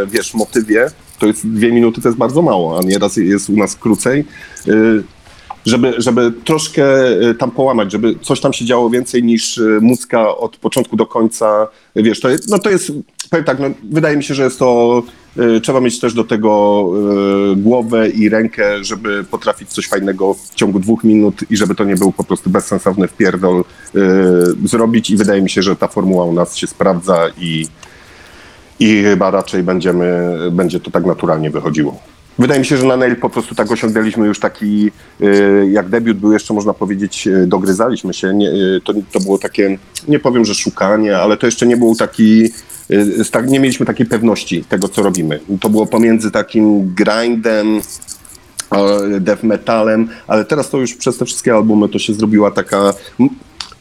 wiesz, 0.07 0.33
motywie, 0.33 0.91
to 1.19 1.27
jest 1.27 1.47
dwie 1.47 1.71
minuty, 1.71 2.01
to 2.01 2.07
jest 2.07 2.17
bardzo 2.17 2.41
mało, 2.41 2.79
a 2.79 2.81
nieraz 2.81 3.17
jest 3.17 3.49
u 3.49 3.57
nas 3.57 3.75
krócej. 3.75 4.25
Żeby, 5.65 5.93
żeby 5.97 6.31
troszkę 6.45 7.11
y, 7.29 7.35
tam 7.35 7.51
połamać, 7.51 7.91
żeby 7.91 8.15
coś 8.21 8.39
tam 8.39 8.53
się 8.53 8.65
działo 8.65 8.89
więcej 8.89 9.23
niż 9.23 9.57
y, 9.57 9.79
mucka 9.81 10.37
od 10.37 10.57
początku 10.57 10.95
do 10.95 11.05
końca. 11.05 11.67
Wiesz, 11.95 12.19
to 12.19 12.29
jest, 12.29 12.49
no 12.49 12.59
to 12.59 12.69
jest, 12.69 12.91
powiem 13.29 13.45
tak, 13.45 13.59
no, 13.59 13.65
wydaje 13.91 14.17
mi 14.17 14.23
się, 14.23 14.33
że 14.33 14.43
jest 14.43 14.59
to, 14.59 15.03
y, 15.37 15.61
trzeba 15.61 15.79
mieć 15.79 15.99
też 15.99 16.13
do 16.13 16.23
tego 16.23 16.83
y, 17.51 17.55
głowę 17.55 18.09
i 18.09 18.29
rękę, 18.29 18.83
żeby 18.83 19.23
potrafić 19.23 19.69
coś 19.69 19.87
fajnego 19.87 20.33
w 20.33 20.55
ciągu 20.55 20.79
dwóch 20.79 21.03
minut 21.03 21.35
i 21.49 21.57
żeby 21.57 21.75
to 21.75 21.83
nie 21.83 21.95
był 21.95 22.11
po 22.11 22.23
prostu 22.23 22.49
bezsensowny 22.49 23.07
wpierdol 23.07 23.63
y, 23.95 24.01
zrobić 24.67 25.09
i 25.09 25.17
wydaje 25.17 25.41
mi 25.41 25.49
się, 25.49 25.61
że 25.61 25.75
ta 25.75 25.87
formuła 25.87 26.25
u 26.25 26.33
nas 26.33 26.55
się 26.55 26.67
sprawdza 26.67 27.29
i, 27.37 27.67
i 28.79 29.03
chyba 29.03 29.31
raczej 29.31 29.63
będziemy, 29.63 30.37
będzie 30.51 30.79
to 30.79 30.91
tak 30.91 31.05
naturalnie 31.05 31.49
wychodziło. 31.49 31.99
Wydaje 32.39 32.59
mi 32.59 32.65
się, 32.65 32.77
że 32.77 32.85
na 32.85 32.97
Nail 32.97 33.15
po 33.15 33.29
prostu 33.29 33.55
tak 33.55 33.71
osiągnęliśmy 33.71 34.27
już 34.27 34.39
taki, 34.39 34.91
y, 35.21 35.69
jak 35.71 35.89
debiut 35.89 36.17
był 36.17 36.33
jeszcze 36.33 36.53
można 36.53 36.73
powiedzieć, 36.73 37.27
y, 37.27 37.47
dogryzaliśmy 37.47 38.13
się. 38.13 38.33
Nie, 38.33 38.49
y, 38.49 38.81
to, 38.83 38.93
to 39.11 39.19
było 39.19 39.37
takie, 39.37 39.77
nie 40.07 40.19
powiem, 40.19 40.45
że 40.45 40.55
szukanie, 40.55 41.17
ale 41.17 41.37
to 41.37 41.45
jeszcze 41.45 41.67
nie 41.67 41.77
był 41.77 41.95
taki, 41.95 42.49
tak, 43.31 43.49
nie 43.49 43.59
mieliśmy 43.59 43.85
takiej 43.85 44.05
pewności 44.05 44.63
tego, 44.63 44.89
co 44.89 45.03
robimy. 45.03 45.39
To 45.61 45.69
było 45.69 45.85
pomiędzy 45.85 46.31
takim 46.31 46.93
grindem, 46.95 47.81
death 49.19 49.43
metalem, 49.43 50.09
ale 50.27 50.45
teraz 50.45 50.69
to 50.69 50.77
już 50.77 50.93
przez 50.93 51.17
te 51.17 51.25
wszystkie 51.25 51.53
albumy 51.53 51.89
to 51.89 51.99
się 51.99 52.13
zrobiła 52.13 52.51
taka, 52.51 52.93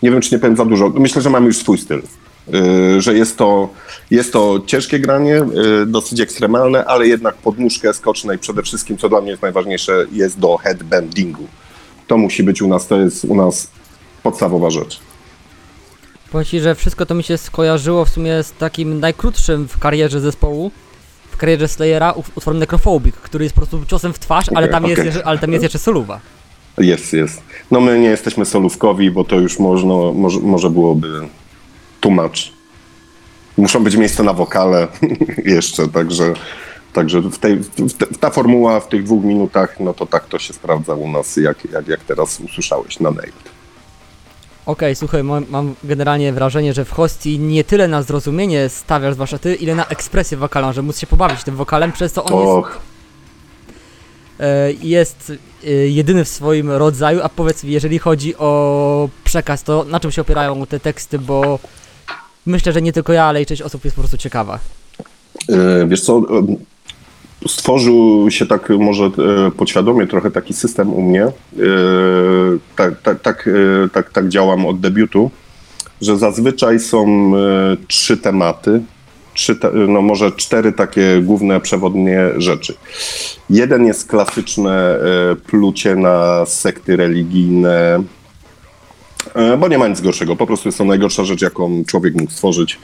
nie 0.03 0.11
wiem 0.11 0.21
czy 0.21 0.35
nie 0.35 0.39
powiem 0.39 0.57
za 0.57 0.65
dużo, 0.65 0.89
myślę, 0.89 1.23
że 1.23 1.31
mamy 1.31 1.47
już 1.47 1.57
swój 1.57 1.79
styl. 1.79 2.03
Y, 2.55 3.01
Że 3.03 3.15
jest 3.15 3.37
to, 3.39 3.69
jest 4.11 4.33
to 4.33 4.61
ciężkie 4.67 5.01
granie, 5.01 5.37
y, 5.83 5.87
dosyć 5.87 6.21
ekstremalne, 6.21 6.85
ale 6.85 7.07
jednak 7.09 7.35
podnóżkę 7.35 7.95
skocznej 7.95 8.39
przede 8.39 8.63
wszystkim, 8.63 8.97
co 8.99 9.09
dla 9.09 9.21
mnie 9.21 9.31
jest 9.31 9.43
najważniejsze, 9.43 10.07
jest 10.13 10.39
do 10.39 10.57
headbandingu. 10.57 11.47
To 12.07 12.17
musi 12.19 12.43
być 12.43 12.63
u 12.63 12.69
nas, 12.69 12.87
to 12.87 13.01
jest 13.01 13.25
u 13.25 13.35
nas 13.35 13.69
podstawowa 14.23 14.71
rzecz. 14.71 15.01
Powiem 16.33 16.45
ci, 16.45 16.61
że 16.61 16.75
wszystko 16.75 17.07
to 17.07 17.15
mi 17.15 17.23
się 17.23 17.39
skojarzyło 17.39 18.05
w 18.05 18.09
sumie 18.09 18.43
z 18.43 18.53
takim 18.53 19.01
najkrótszym 19.01 19.69
w 19.69 19.79
karierze 19.79 20.21
zespołu, 20.21 20.71
w 21.31 21.37
karierze 21.37 21.69
Slayera, 21.69 22.13
ut- 22.13 22.31
utworem 22.37 22.59
Necrophobic, 22.61 23.15
który 23.15 23.45
jest 23.45 23.55
po 23.55 23.61
prostu 23.61 23.83
ciosem 23.87 24.13
w 24.13 24.19
twarz, 24.19 24.47
ale 24.55 24.69
tam 24.69 24.85
jest, 24.85 24.95
okej. 25.01 25.07
jeszcze- 25.07 25.27
ale 25.27 25.39
tam 25.39 25.53
jest 25.53 25.63
jeszcze 25.63 25.79
soluwa. 25.79 26.21
Jest, 26.79 27.13
jest. 27.13 27.43
No 27.71 27.81
my 27.81 27.99
nie 28.01 28.09
jesteśmy 28.09 28.45
solówkowi, 28.47 29.11
bo 29.11 29.25
to 29.25 29.37
już 29.37 29.59
można, 29.59 29.95
może, 30.15 30.41
może 30.41 30.71
byłoby 30.71 31.09
much. 32.05 32.53
Muszą 33.57 33.85
być 33.85 33.97
miejsca 33.97 34.23
na 34.23 34.33
wokale 34.33 34.89
jeszcze, 35.57 35.89
także, 35.89 36.33
także 36.93 37.21
w 37.21 37.39
tej, 37.39 37.57
w 37.57 37.93
te, 37.93 38.07
ta 38.07 38.31
formuła 38.31 38.81
w 38.81 38.89
tych 38.89 39.05
dwóch 39.05 39.25
minutach, 39.25 39.81
no 39.81 39.95
to 39.95 40.07
tak 40.07 40.27
to 40.27 40.39
się 40.39 40.55
sprawdza 40.55 40.95
u 40.95 41.11
nas, 41.11 41.37
jak, 41.37 41.65
jak, 41.73 41.89
jak 41.89 42.01
teraz 42.01 42.41
usłyszałeś 42.41 43.01
na 43.01 43.11
Nailed. 43.11 43.57
Okej, 44.67 44.95
słuchaj, 44.97 45.23
mam, 45.25 45.75
generalnie 45.85 46.33
wrażenie, 46.33 46.75
że 46.75 46.85
w 46.85 46.91
hostii 46.91 47.39
nie 47.39 47.65
tyle 47.65 47.89
na 47.89 48.03
zrozumienie 48.03 48.69
stawiasz, 48.69 49.15
zwłaszcza 49.15 49.39
ty, 49.39 49.55
ile 49.55 49.75
na 49.75 49.87
ekspresję 49.87 50.37
wokalną, 50.39 50.73
że 50.73 50.83
móc 50.83 50.99
się 50.99 51.07
pobawić 51.07 51.45
tym 51.45 51.57
wokalem, 51.57 51.93
przez 51.93 52.13
to 52.13 52.25
on 52.25 52.41
jest, 52.41 52.49
Och, 52.49 52.81
e, 54.41 54.73
jest 54.73 55.33
e, 55.65 55.71
jedyny 55.71 56.25
w 56.25 56.29
swoim 56.29 56.71
rodzaju, 56.71 57.21
a 57.23 57.29
powiedz 57.29 57.65
mi, 57.65 57.73
jeżeli 57.73 57.99
chodzi 57.99 58.37
o 58.37 59.09
przekaz, 59.25 59.63
to 59.63 59.85
na 59.85 60.01
czym 60.01 60.13
się 60.13 60.23
opierają 60.23 60.67
te 60.67 60.81
teksty, 60.81 61.19
bo 61.19 61.59
myślę, 62.47 62.73
że 62.73 62.83
nie 62.83 62.93
tylko 62.93 63.13
ja, 63.13 63.25
ale 63.25 63.43
i 63.43 63.47
część 63.47 63.63
osób 63.63 63.85
jest 63.85 63.97
po 63.97 64.03
prostu 64.03 64.19
ciekawa. 64.19 64.59
e, 65.49 65.87
wiesz 65.89 66.01
co, 66.01 66.19
e, 66.19 66.57
stworzył 67.49 68.31
się 68.31 68.47
tak 68.47 68.69
może 68.69 69.05
e, 69.05 69.11
podświadomie 69.51 70.07
trochę 70.07 70.31
taki 70.31 70.55
system 70.55 70.95
u 70.95 71.03
mnie. 71.03 71.27
Tak, 72.77 73.03
tak, 73.03 73.21
tak, 73.21 73.49
tak, 73.93 74.13
tak 74.13 74.29
działam 74.29 74.67
od 74.67 74.81
debiutu, 74.81 75.31
że 76.01 76.19
zazwyczaj 76.19 76.81
są 76.81 77.33
trzy 77.89 78.17
tematy, 78.17 78.83
trzy, 79.35 79.59
no 79.89 80.03
może 80.03 80.33
cztery 80.33 80.73
takie 80.73 81.21
główne 81.23 81.61
przewodnie 81.61 82.29
rzeczy. 82.37 82.75
Jeden 83.51 83.87
jest 83.87 84.09
klasyczne 84.09 84.99
plucie 85.47 85.97
na 85.97 86.47
sekty 86.47 86.97
religijne, 86.97 88.03
bo 89.59 89.69
nie 89.69 89.79
ma 89.79 89.89
nic 89.89 90.01
gorszego. 90.01 90.37
Po 90.37 90.47
prostu 90.47 90.69
jest 90.69 90.79
to 90.79 90.85
najgorsza 90.85 91.25
rzecz, 91.25 91.43
jaką 91.43 91.85
człowiek 91.85 92.15
mógł 92.15 92.31
stworzyć 92.31 92.79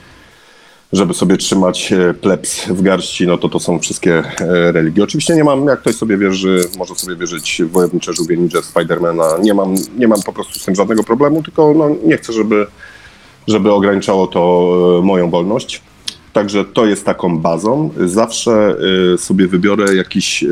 żeby 0.93 1.13
sobie 1.13 1.37
trzymać 1.37 1.91
e, 1.91 2.13
plebs 2.13 2.67
w 2.67 2.81
garści, 2.81 3.27
no 3.27 3.37
to 3.37 3.49
to 3.49 3.59
są 3.59 3.79
wszystkie 3.79 4.17
e, 4.17 4.71
religie. 4.71 5.03
Oczywiście 5.03 5.35
nie 5.35 5.43
mam, 5.43 5.65
jak 5.65 5.79
ktoś 5.79 5.95
sobie 5.95 6.17
wierzy, 6.17 6.69
może 6.77 6.95
sobie 6.95 7.15
wierzyć 7.15 7.61
w 7.65 7.71
wojownicze 7.71 8.13
żółwie 8.13 8.37
ninja, 8.37 8.61
Spidermana, 8.61 9.37
nie 9.41 9.53
mam, 9.53 9.75
nie 9.97 10.07
mam 10.07 10.21
po 10.21 10.33
prostu 10.33 10.59
z 10.59 10.65
tym 10.65 10.75
żadnego 10.75 11.03
problemu, 11.03 11.43
tylko 11.43 11.73
no, 11.77 11.89
nie 12.05 12.17
chcę, 12.17 12.33
żeby, 12.33 12.67
żeby 13.47 13.71
ograniczało 13.71 14.27
to 14.27 14.71
e, 14.99 15.05
moją 15.05 15.29
wolność. 15.29 15.81
Także 16.33 16.65
to 16.65 16.85
jest 16.85 17.05
taką 17.05 17.39
bazą. 17.39 17.89
Zawsze 18.05 18.75
e, 19.13 19.17
sobie 19.17 19.47
wybiorę 19.47 19.95
jakiś 19.95 20.43
e, 20.43 20.47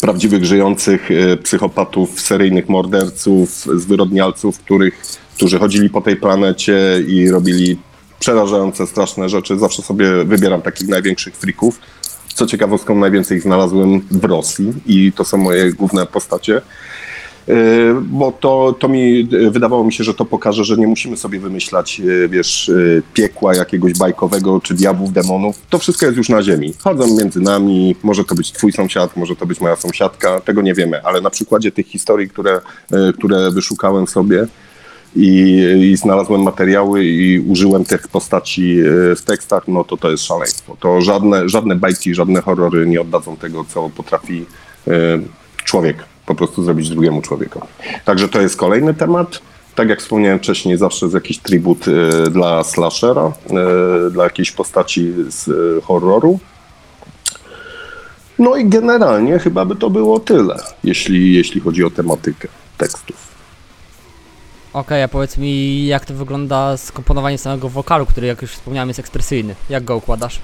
prawdziwych, 0.00 0.44
żyjących 0.44 1.10
e, 1.10 1.36
psychopatów, 1.36 2.20
seryjnych 2.20 2.68
morderców, 2.68 3.50
zwyrodnialców, 3.76 4.58
których, 4.58 5.02
którzy 5.36 5.58
chodzili 5.58 5.90
po 5.90 6.00
tej 6.00 6.16
planecie 6.16 7.02
i 7.08 7.30
robili 7.30 7.78
przerażające, 8.18 8.86
straszne 8.86 9.28
rzeczy. 9.28 9.58
Zawsze 9.58 9.82
sobie 9.82 10.24
wybieram 10.24 10.62
takich 10.62 10.88
największych 10.88 11.36
frików. 11.36 11.78
Co 12.34 12.46
ciekawostką, 12.46 12.94
najwięcej 12.94 13.36
ich 13.36 13.42
znalazłem 13.42 14.00
w 14.10 14.24
Rosji 14.24 14.72
i 14.86 15.12
to 15.12 15.24
są 15.24 15.36
moje 15.36 15.72
główne 15.72 16.06
postacie. 16.06 16.62
Yy, 17.48 17.54
Bo 18.02 18.32
to, 18.32 18.74
to 18.78 18.88
mi 18.88 19.24
wydawało 19.50 19.84
mi 19.84 19.92
się, 19.92 20.04
że 20.04 20.14
to 20.14 20.24
pokaże, 20.24 20.64
że 20.64 20.76
nie 20.76 20.86
musimy 20.86 21.16
sobie 21.16 21.40
wymyślać, 21.40 21.98
yy, 21.98 22.28
wiesz, 22.28 22.70
piekła 23.14 23.54
jakiegoś 23.54 23.92
bajkowego 23.92 24.60
czy 24.60 24.74
diabłów, 24.74 25.12
demonów. 25.12 25.58
To 25.70 25.78
wszystko 25.78 26.06
jest 26.06 26.18
już 26.18 26.28
na 26.28 26.42
ziemi. 26.42 26.72
Chodzą 26.78 27.16
między 27.16 27.40
nami, 27.40 27.96
może 28.02 28.24
to 28.24 28.34
być 28.34 28.52
twój 28.52 28.72
sąsiad, 28.72 29.16
może 29.16 29.36
to 29.36 29.46
być 29.46 29.60
moja 29.60 29.76
sąsiadka, 29.76 30.40
tego 30.40 30.62
nie 30.62 30.74
wiemy, 30.74 31.04
ale 31.04 31.20
na 31.20 31.30
przykładzie 31.30 31.72
tych 31.72 31.86
historii, 31.86 32.28
które, 32.28 32.60
które 33.14 33.50
wyszukałem 33.50 34.06
sobie, 34.06 34.46
i, 35.16 35.58
i 35.92 35.96
znalazłem 35.96 36.42
materiały 36.42 37.04
i 37.04 37.40
użyłem 37.40 37.84
tych 37.84 38.08
postaci 38.08 38.76
w 39.16 39.22
tekstach, 39.24 39.68
no 39.68 39.84
to 39.84 39.96
to 39.96 40.10
jest 40.10 40.24
szaleństwo. 40.24 40.76
To 40.80 41.00
żadne, 41.00 41.48
żadne 41.48 41.76
bajki, 41.76 42.14
żadne 42.14 42.40
horrory 42.40 42.86
nie 42.86 43.00
oddadzą 43.00 43.36
tego, 43.36 43.64
co 43.64 43.90
potrafi 43.90 44.46
człowiek 45.64 46.04
po 46.26 46.34
prostu 46.34 46.64
zrobić 46.64 46.88
drugiemu 46.88 47.22
człowiekowi. 47.22 47.66
Także 48.04 48.28
to 48.28 48.40
jest 48.40 48.56
kolejny 48.56 48.94
temat. 48.94 49.38
Tak 49.74 49.88
jak 49.88 50.00
wspomniałem 50.00 50.38
wcześniej, 50.38 50.78
zawsze 50.78 51.06
jest 51.06 51.14
jakiś 51.14 51.38
tribut 51.38 51.84
e, 51.88 52.30
dla 52.30 52.64
slashera, 52.64 53.32
e, 53.50 54.10
dla 54.10 54.24
jakiejś 54.24 54.52
postaci 54.52 55.12
z 55.28 55.48
e, 55.48 55.80
horroru. 55.82 56.38
No 58.38 58.56
i 58.56 58.68
generalnie 58.68 59.38
chyba 59.38 59.64
by 59.64 59.76
to 59.76 59.90
było 59.90 60.20
tyle, 60.20 60.56
jeśli, 60.84 61.34
jeśli 61.34 61.60
chodzi 61.60 61.84
o 61.84 61.90
tematykę 61.90 62.48
tekstów. 62.78 63.32
Okej, 64.72 65.02
a 65.02 65.08
powiedz 65.08 65.38
mi, 65.38 65.86
jak 65.86 66.06
to 66.06 66.14
wygląda 66.14 66.76
skomponowanie 66.76 67.38
samego 67.38 67.68
wokalu, 67.68 68.06
który, 68.06 68.26
jak 68.26 68.42
już 68.42 68.50
wspomniałem, 68.50 68.88
jest 68.88 69.00
ekspresyjny. 69.00 69.54
Jak 69.70 69.84
go 69.84 69.96
układasz? 69.96 70.40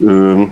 Ym, 0.00 0.50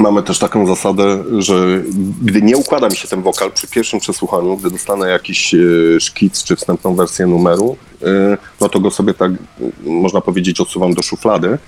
Mamy 0.00 0.22
też 0.22 0.38
taką 0.38 0.66
zasadę, 0.66 1.24
że 1.38 1.82
gdy 2.22 2.42
nie 2.42 2.56
układa 2.56 2.88
mi 2.88 2.96
się 2.96 3.08
ten 3.08 3.22
wokal 3.22 3.52
przy 3.52 3.68
pierwszym 3.68 4.00
przesłuchaniu, 4.00 4.56
gdy 4.56 4.70
dostanę 4.70 5.08
jakiś 5.08 5.54
e, 5.54 5.58
szkic 6.00 6.44
czy 6.44 6.56
wstępną 6.56 6.94
wersję 6.94 7.26
numeru, 7.26 7.76
e, 8.02 8.38
no 8.60 8.68
to 8.68 8.80
go 8.80 8.90
sobie 8.90 9.14
tak, 9.14 9.32
można 9.84 10.20
powiedzieć, 10.20 10.60
odsuwam 10.60 10.94
do 10.94 11.02
szuflady. 11.02 11.58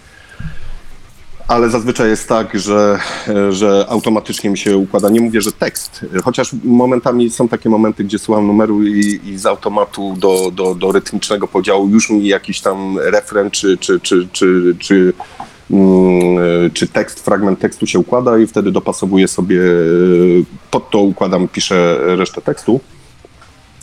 Ale 1.48 1.70
zazwyczaj 1.70 2.08
jest 2.08 2.28
tak, 2.28 2.60
że, 2.60 2.98
e, 3.28 3.52
że 3.52 3.86
automatycznie 3.88 4.50
mi 4.50 4.58
się 4.58 4.76
układa. 4.76 5.08
Nie 5.08 5.20
mówię, 5.20 5.40
że 5.40 5.52
tekst, 5.52 6.06
chociaż 6.24 6.50
momentami 6.64 7.30
są 7.30 7.48
takie 7.48 7.68
momenty, 7.68 8.04
gdzie 8.04 8.18
słucham 8.18 8.46
numeru 8.46 8.82
i, 8.82 9.20
i 9.24 9.38
z 9.38 9.46
automatu 9.46 10.14
do, 10.18 10.50
do, 10.50 10.74
do 10.74 10.92
rytmicznego 10.92 11.48
podziału 11.48 11.88
już 11.88 12.10
mi 12.10 12.26
jakiś 12.26 12.60
tam 12.60 12.98
refren 12.98 13.50
czy, 13.50 13.78
czy, 13.78 14.00
czy, 14.00 14.28
czy, 14.32 14.76
czy 14.78 15.12
czy 16.74 16.86
tekst, 16.88 17.20
fragment 17.24 17.58
tekstu 17.60 17.86
się 17.86 17.98
układa 17.98 18.38
i 18.38 18.46
wtedy 18.46 18.72
dopasowuję 18.72 19.28
sobie, 19.28 19.60
e, 19.60 19.66
pod 20.70 20.90
to 20.90 20.98
układam, 20.98 21.48
piszę 21.48 21.98
resztę 22.16 22.42
tekstu. 22.42 22.80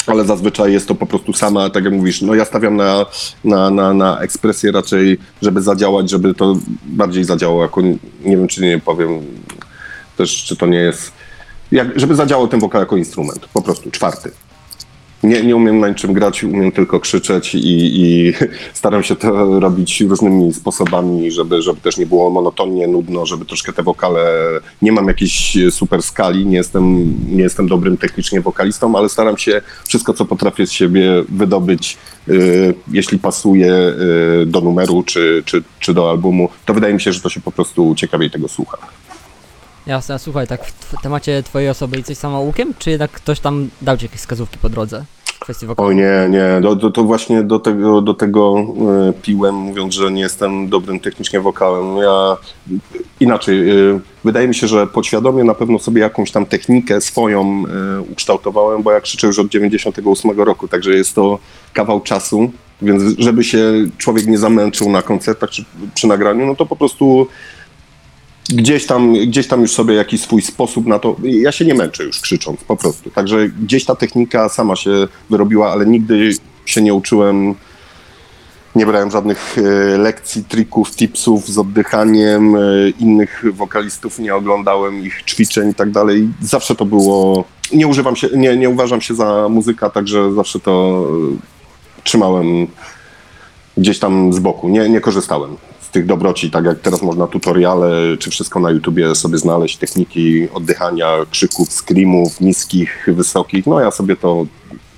ale 0.08 0.26
zazwyczaj 0.26 0.74
jest 0.74 0.88
to 0.88 0.96
po 0.96 1.06
prostu 1.06 1.34
sama, 1.34 1.70
tak 1.70 1.84
jak 1.84 1.94
mówisz, 1.94 2.22
no 2.22 2.36
ja 2.36 2.46
stawiam 2.46 2.76
na, 2.76 3.06
na, 3.44 3.70
na, 3.70 3.94
na 3.94 4.20
ekspresję 4.20 4.72
raczej, 4.72 5.18
żeby 5.42 5.62
zadziałać, 5.62 6.10
żeby 6.10 6.34
to 6.34 6.56
bardziej 6.86 7.24
zadziałało, 7.24 7.62
jako, 7.64 7.82
nie 8.26 8.38
wiem 8.38 8.48
czy 8.48 8.62
nie 8.62 8.80
powiem 8.80 9.10
też, 10.18 10.44
czy 10.44 10.56
to 10.56 10.66
nie 10.66 10.78
jest, 10.78 11.12
jak, 11.72 12.00
żeby 12.00 12.16
zadziałał 12.16 12.48
ten 12.48 12.60
wokal 12.60 12.82
jako 12.82 12.98
instrument, 12.98 13.46
po 13.54 13.62
prostu, 13.62 13.92
czwarty. 13.92 14.32
Nie, 15.24 15.44
nie 15.44 15.56
umiem 15.56 15.80
na 15.80 15.90
niczym 15.90 16.14
grać, 16.14 16.44
umiem 16.44 16.72
tylko 16.72 17.00
krzyczeć 17.00 17.56
i, 17.56 17.60
i 18.02 18.34
staram 18.74 19.04
się 19.04 19.16
to 19.16 19.60
robić 19.60 20.02
różnymi 20.02 20.54
sposobami, 20.54 21.32
żeby, 21.32 21.62
żeby 21.62 21.82
też 21.82 21.98
nie 21.98 22.06
było 22.06 22.30
monotonnie, 22.30 22.88
nudno, 22.88 23.26
żeby 23.26 23.46
troszkę 23.46 23.74
te 23.74 23.84
wokale, 23.84 24.22
nie 24.82 24.92
mam 24.92 25.08
jakiejś 25.08 25.58
super 25.70 26.04
skali, 26.04 26.46
nie 26.46 26.58
jestem, 26.58 27.16
nie 27.36 27.44
jestem 27.44 27.68
dobrym 27.68 27.98
technicznie 27.98 28.42
wokalistą, 28.42 28.96
ale 28.96 29.10
staram 29.10 29.38
się 29.38 29.62
wszystko, 29.88 30.14
co 30.14 30.26
potrafię 30.26 30.68
z 30.68 30.72
siebie 30.72 31.24
wydobyć, 31.30 31.98
y, 32.30 32.74
jeśli 32.92 33.20
pasuje 33.20 33.74
y, 34.42 34.46
do 34.46 34.62
numeru 34.62 35.04
czy, 35.04 35.44
czy, 35.46 35.64
czy 35.80 35.94
do 35.94 36.10
albumu, 36.10 36.50
to 36.66 36.74
wydaje 36.74 36.94
mi 36.94 37.02
się, 37.02 37.14
że 37.14 37.22
to 37.22 37.30
się 37.30 37.42
po 37.42 37.52
prostu 37.52 37.96
ciekawiej 37.96 38.32
tego 38.32 38.48
słucha. 38.48 38.78
Jasne, 39.90 40.20
słuchaj, 40.20 40.48
tak 40.48 40.66
w 40.66 41.02
temacie 41.02 41.44
twojej 41.44 41.70
osoby 41.70 41.98
i 41.98 42.04
coś 42.04 42.18
samoukiem, 42.18 42.74
czy 42.80 42.90
jednak 42.90 43.12
ktoś 43.12 43.40
tam 43.40 43.70
dał 43.82 43.98
ci 43.98 44.06
jakieś 44.06 44.20
wskazówki 44.20 44.58
po 44.58 44.70
drodze 44.70 45.06
w 45.26 45.40
kwestii 45.40 45.66
wokalu? 45.66 45.88
Oj 45.90 45.96
nie, 45.96 46.28
nie, 46.30 46.62
do, 46.62 46.76
do, 46.76 46.92
to 46.92 47.04
właśnie 47.04 47.44
do 47.44 47.60
tego, 47.60 48.02
do 48.02 48.14
tego 48.14 48.56
e, 49.10 49.14
piłem, 49.22 49.56
mówiąc, 49.56 49.94
że 49.94 50.12
nie 50.12 50.22
jestem 50.22 50.70
dobrym 50.70 51.00
technicznie 51.00 51.40
wokalem. 51.40 51.98
Ja 51.98 52.38
inaczej, 53.20 53.70
e, 53.70 54.00
wydaje 54.24 54.48
mi 54.48 54.56
się, 54.56 54.68
że 54.68 54.88
podświadomie 54.88 55.44
na 55.44 55.54
pewno 55.54 55.80
sobie 55.80 56.02
jakąś 56.02 56.32
tam 56.32 56.46
technikę 56.46 57.02
swoją 57.02 57.42
e, 57.42 58.02
ukształtowałem, 58.02 58.84
bo 58.84 58.92
ja 58.92 59.02
krzyczę 59.02 59.28
już 59.28 59.40
od 59.40 59.50
98 59.50 60.42
roku, 60.42 60.68
także 60.68 60.92
jest 60.92 61.16
to 61.16 61.40
kawał 61.74 62.02
czasu, 62.02 62.52
więc 62.82 63.04
żeby 63.18 63.44
się 63.44 63.62
człowiek 63.98 64.28
nie 64.28 64.38
zamęczył 64.38 64.90
na 64.90 65.02
koncertach 65.02 65.50
czy 65.50 65.66
przy 65.96 66.08
nagraniu, 66.08 66.46
no 66.46 66.56
to 66.56 66.66
po 66.66 66.76
prostu 66.76 67.28
gdzieś 68.50 68.86
tam, 68.86 69.14
gdzieś 69.14 69.48
tam 69.48 69.62
już 69.62 69.72
sobie 69.72 69.94
jakiś 69.94 70.22
swój 70.22 70.42
sposób 70.42 70.86
na 70.86 71.00
to. 71.00 71.16
Ja 71.24 71.52
się 71.52 71.66
nie 71.66 71.74
męczę 71.74 72.04
już 72.04 72.22
krzycząc, 72.22 72.64
po 72.64 72.76
prostu. 72.76 73.10
Także 73.10 73.50
gdzieś 73.50 73.86
ta 73.86 73.96
technika 73.96 74.50
sama 74.50 74.76
się 74.76 74.92
wyrobiła, 75.30 75.72
ale 75.72 75.86
nigdy 75.86 76.32
się 76.66 76.82
nie 76.82 76.94
uczyłem. 76.94 77.56
Nie 78.76 78.86
brałem 78.86 79.12
żadnych 79.12 79.58
e, 79.58 79.98
lekcji, 79.98 80.44
trików, 80.44 80.92
tipsów 80.92 81.50
z 81.50 81.58
oddychaniem, 81.58 82.56
e, 82.56 82.60
innych 83.00 83.44
wokalistów 83.54 84.20
nie 84.20 84.36
oglądałem 84.36 85.06
ich 85.06 85.24
ćwiczeń 85.24 85.70
i 85.70 85.76
tak 85.76 85.92
dalej. 85.92 86.30
Zawsze 86.42 86.76
to 86.76 86.86
było. 86.86 87.44
Nie 87.74 87.88
używam 87.88 88.16
się, 88.16 88.30
nie, 88.36 88.58
nie 88.58 88.70
uważam 88.70 89.02
się 89.02 89.16
za 89.16 89.50
muzyka, 89.50 89.90
także 89.90 90.34
zawsze 90.34 90.60
to 90.60 91.06
trzymałem 92.04 92.68
gdzieś 93.78 94.00
tam 94.00 94.34
z 94.34 94.40
boku. 94.40 94.70
Nie, 94.70 94.90
nie 94.90 95.02
korzystałem 95.02 95.58
tych 95.92 96.06
dobroci, 96.06 96.52
tak 96.52 96.66
jak 96.66 96.80
teraz 96.80 97.02
można 97.02 97.28
tutoriale 97.28 98.18
czy 98.20 98.30
wszystko 98.30 98.60
na 98.60 98.72
YouTubie 98.72 99.16
sobie 99.16 99.38
znaleźć, 99.38 99.78
techniki 99.78 100.50
oddychania, 100.54 101.18
krzyków, 101.32 101.70
screamów, 101.74 102.42
niskich, 102.42 103.08
wysokich. 103.08 103.68
No 103.68 103.80
ja 103.80 103.92
sobie 103.92 104.16
to 104.16 104.46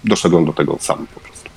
doszedłem 0.04 0.45
do 0.45 0.54
tego 0.54 0.77
sam 0.80 1.08
po 1.13 1.19
prostu. 1.19 1.49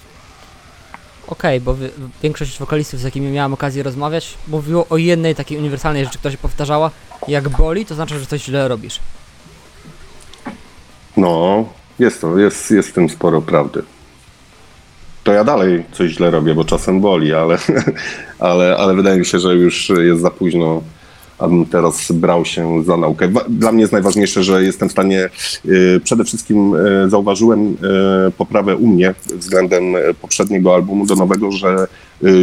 Okej, 1.27 1.61
bo 1.61 1.75
wy, 1.75 1.91
większość 2.23 2.59
wokalistów, 2.59 3.01
z 3.01 3.03
jakimi 3.03 3.31
miałem 3.31 3.55
okazję 3.55 3.83
rozmawiać, 3.83 4.35
mówiło 4.49 4.87
o 4.91 4.97
jednej 4.97 5.35
takiej 5.35 5.59
uniwersalnej 5.59 6.05
rzeczy, 6.05 6.19
która 6.19 6.33
się 6.33 6.39
powtarzała. 6.39 6.91
Jak 7.29 7.49
boli, 7.49 7.87
to 7.87 7.95
znaczy, 7.95 8.19
że 8.19 8.27
coś 8.27 8.45
źle 8.45 8.69
robisz. 8.69 9.01
No, 11.17 11.65
jest 11.99 12.21
to, 12.21 12.39
jest, 12.39 12.71
jest 12.71 12.89
w 12.89 12.93
tym 12.93 13.09
sporo 13.09 13.43
prawdy. 13.43 13.83
To 15.25 15.33
ja 15.33 15.45
dalej 15.45 15.85
coś 15.93 16.11
źle 16.11 16.31
robię, 16.31 16.55
bo 16.55 16.65
czasem 16.65 17.01
boli, 17.01 17.35
ale, 17.35 17.59
ale, 18.39 18.77
ale 18.77 18.95
wydaje 18.95 19.19
mi 19.19 19.27
się, 19.27 19.39
że 19.39 19.55
już 19.55 19.89
jest 19.89 20.23
za 20.23 20.31
późno, 20.31 20.83
abym 21.39 21.67
teraz 21.67 22.13
brał 22.13 22.45
się 22.45 22.85
za 22.85 22.97
naukę. 22.97 23.29
Dla 23.49 23.73
mnie 23.73 23.81
jest 23.81 23.93
najważniejsze, 23.93 24.45
że 24.45 24.65
jestem 24.65 24.89
w 24.89 24.93
stanie, 24.93 25.29
y, 25.67 26.01
przede 26.05 26.25
wszystkim 26.25 26.75
y, 26.75 27.11
zauważyłem 27.11 27.77
y, 28.29 28.31
poprawę 28.39 28.77
u 28.77 28.87
mnie 28.87 29.15
względem 29.27 29.85
poprzedniego 30.21 30.75
albumu 30.75 31.07
do 31.07 31.15
nowego, 31.15 31.53
że 31.53 31.87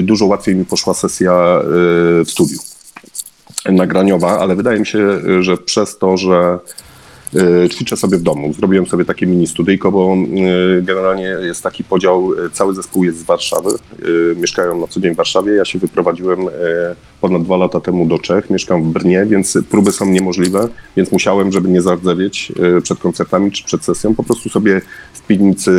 dużo 0.02 0.26
łatwiej 0.26 0.56
mi 0.56 0.66
poszła 0.66 0.94
sesja 0.94 1.60
w 2.26 2.28
studiu 2.28 2.58
nagraniowa, 3.66 4.40
ale 4.40 4.56
wydaje 4.56 4.80
mi 4.80 4.86
się, 4.86 5.20
że 5.44 5.58
przez 5.58 5.98
to, 5.98 6.18
że 6.18 6.60
ćwiczę 7.70 7.98
sobie 7.98 8.18
w 8.18 8.22
domu. 8.22 8.54
Zrobiłem 8.54 8.86
sobie 8.86 9.06
takie 9.06 9.28
mini 9.28 9.48
studyjko, 9.48 9.92
bo 9.92 10.16
y, 10.78 10.82
generalnie 10.82 11.24
jest 11.24 11.64
taki 11.64 11.84
podział, 11.84 12.34
y, 12.34 12.50
cały 12.50 12.76
zespół 12.76 13.04
jest 13.04 13.20
z 13.20 13.24
Warszawy, 13.24 13.70
mieszkają 14.36 14.80
na 14.80 14.88
co 14.88 15.00
dzień 15.00 15.14
w 15.14 15.18
Warszawie, 15.18 15.54
ja 15.54 15.66
się 15.66 15.80
wyprowadziłem 15.80 16.40
ponad 17.22 17.44
dwa 17.44 17.58
lata 17.58 17.80
temu 17.80 18.06
do 18.06 18.20
Czech, 18.20 18.50
mieszkam 18.50 18.84
w 18.84 18.88
Brnie, 18.88 19.26
więc 19.26 19.58
próby 19.70 19.92
są 19.92 20.06
niemożliwe, 20.06 20.68
więc 20.98 21.12
musiałem, 21.12 21.52
żeby 21.52 21.70
nie 21.70 21.82
zardzewieć 21.82 22.52
przed 22.84 23.00
koncertami 23.00 23.52
czy 23.52 23.64
przed 23.64 23.86
sesją, 23.86 24.16
po 24.16 24.24
prostu 24.24 24.50
sobie 24.50 24.82
w 25.14 25.22
piwnicy 25.22 25.72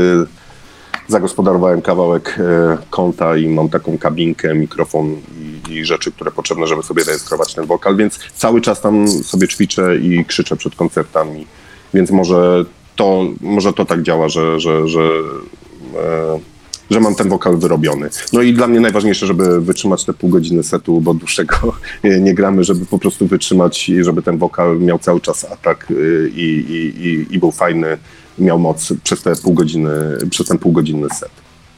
zagospodarowałem 1.08 1.82
kawałek 1.82 2.38
e, 2.38 2.78
kąta 2.90 3.36
i 3.36 3.48
mam 3.48 3.68
taką 3.68 3.98
kabinkę, 3.98 4.54
mikrofon 4.54 5.16
i, 5.68 5.72
i 5.72 5.84
rzeczy, 5.84 6.12
które 6.12 6.30
potrzebne, 6.30 6.66
żeby 6.66 6.82
sobie 6.82 7.04
rejestrować 7.04 7.54
ten 7.54 7.66
wokal, 7.66 7.96
więc 7.96 8.18
cały 8.34 8.60
czas 8.60 8.80
tam 8.80 9.08
sobie 9.08 9.48
ćwiczę 9.48 9.96
i 9.96 10.24
krzyczę 10.24 10.56
przed 10.56 10.74
koncertami, 10.76 11.46
więc 11.94 12.10
może 12.10 12.64
to, 12.96 13.26
może 13.40 13.72
to 13.72 13.84
tak 13.84 14.02
działa, 14.02 14.28
że, 14.28 14.60
że, 14.60 14.88
że, 14.88 15.00
e, 15.00 16.40
że 16.90 17.00
mam 17.00 17.14
ten 17.14 17.28
wokal 17.28 17.56
wyrobiony. 17.56 18.08
No 18.32 18.42
i 18.42 18.52
dla 18.52 18.66
mnie 18.66 18.80
najważniejsze, 18.80 19.26
żeby 19.26 19.60
wytrzymać 19.60 20.04
te 20.04 20.12
pół 20.12 20.30
godziny 20.30 20.62
setu, 20.62 21.00
bo 21.00 21.14
dłuższego 21.14 21.56
nie, 22.20 22.34
gramy, 22.34 22.64
żeby 22.64 22.86
po 22.86 22.98
prostu 22.98 23.26
wytrzymać 23.26 23.90
żeby 24.00 24.22
ten 24.22 24.38
wokal 24.38 24.78
miał 24.78 24.98
cały 24.98 25.20
czas 25.20 25.44
atak 25.44 25.90
y, 25.90 26.30
i, 26.34 26.42
i, 26.42 27.06
i, 27.06 27.34
i 27.34 27.38
był 27.38 27.52
fajny, 27.52 27.98
miał 28.38 28.58
moc 28.58 28.92
przez 29.04 29.22
te 29.22 29.36
pół 29.36 29.54
godziny, 29.54 29.90
przez 30.30 30.46
ten 30.46 30.58
półgodzinny 30.58 31.08
set. 31.10 31.30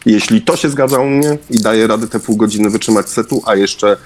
Jeśli 0.06 0.42
to 0.42 0.56
się 0.56 0.70
zgadza 0.70 0.98
u 0.98 1.06
mnie 1.06 1.38
i 1.50 1.60
daje 1.60 1.86
radę 1.86 2.08
te 2.08 2.20
pół 2.20 2.36
godziny 2.36 2.70
wytrzymać 2.70 3.08
setu, 3.08 3.42
a 3.46 3.54
jeszcze 3.54 3.96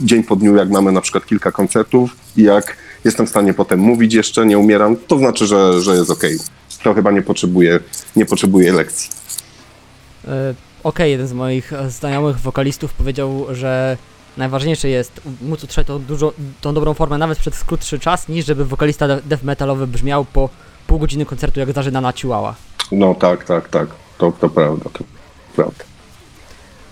dzień 0.00 0.22
po 0.22 0.36
dniu, 0.36 0.56
jak 0.56 0.70
mamy 0.70 0.92
na 0.92 1.00
przykład 1.00 1.26
kilka 1.26 1.52
koncertów 1.52 2.16
jak 2.36 2.76
jestem 3.04 3.26
w 3.26 3.30
stanie 3.30 3.54
potem 3.54 3.80
mówić 3.80 4.14
jeszcze, 4.14 4.46
nie 4.46 4.58
umieram, 4.58 4.96
to 5.06 5.18
znaczy, 5.18 5.46
że, 5.46 5.82
że 5.82 5.96
jest 5.96 6.10
okej. 6.10 6.38
To 6.82 6.94
chyba 6.94 7.10
nie 7.10 7.22
potrzebuje, 7.22 7.80
nie 8.16 8.26
potrzebuje 8.26 8.72
lekcji. 8.72 9.10
E, 10.28 10.54
Okej, 10.86 11.10
jeden 11.10 11.28
z 11.28 11.32
moich 11.32 11.72
e, 11.72 11.90
znajomych 11.90 12.40
wokalistów 12.40 12.92
powiedział, 12.92 13.46
że 13.50 13.96
najważniejsze 14.36 14.88
jest 14.88 15.20
móc 15.42 15.64
utrzymać 15.64 15.86
tą, 15.86 15.98
dużo, 15.98 16.32
tą 16.60 16.74
dobrą 16.74 16.94
formę 16.94 17.18
nawet 17.18 17.38
przez 17.38 17.64
krótszy 17.64 17.98
czas, 17.98 18.28
niż 18.28 18.46
żeby 18.46 18.64
wokalista 18.64 19.08
de- 19.08 19.20
death 19.24 19.42
metalowy 19.44 19.86
brzmiał 19.86 20.24
po 20.24 20.48
pół 20.86 20.98
godziny 20.98 21.26
koncertu 21.26 21.60
jak 21.60 21.72
Darzyna 21.72 22.00
na 22.00 22.12
Chihuahua. 22.12 22.54
No 22.92 23.14
tak, 23.14 23.44
tak, 23.44 23.68
tak. 23.68 23.88
To, 24.18 24.32
to 24.40 24.48
prawda, 24.48 24.90
to 24.92 25.04
prawda. 25.56 25.84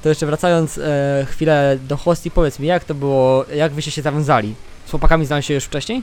To 0.03 0.09
jeszcze 0.09 0.27
wracając 0.27 0.79
e, 0.79 1.27
chwilę 1.31 1.79
do 1.89 1.97
Hosti, 1.97 2.31
powiedz 2.31 2.59
mi, 2.59 2.67
jak 2.67 2.85
to 2.85 2.95
było, 2.95 3.45
jak 3.55 3.73
wyście 3.73 3.91
się 3.91 4.03
zawiązali? 4.03 4.55
Z 4.87 4.91
chłopakami 4.91 5.27
znali 5.27 5.43
się 5.43 5.55
już 5.55 5.65
wcześniej? 5.65 6.03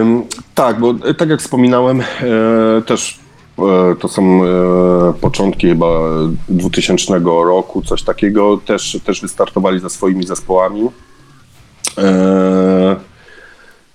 Ym, 0.00 0.22
tak, 0.54 0.80
bo 0.80 0.90
e, 0.90 1.14
tak 1.14 1.28
jak 1.28 1.40
wspominałem, 1.40 2.00
e, 2.00 2.04
też 2.86 3.18
e, 3.58 3.96
to 4.00 4.08
są 4.08 4.44
e, 4.44 5.12
początki 5.20 5.68
chyba 5.68 5.86
2000 6.48 7.18
roku, 7.24 7.82
coś 7.82 8.02
takiego. 8.02 8.56
Też, 8.66 8.98
też 9.04 9.20
wystartowali 9.20 9.80
ze 9.80 9.90
swoimi 9.90 10.26
zespołami. 10.26 10.88
E, 11.98 12.02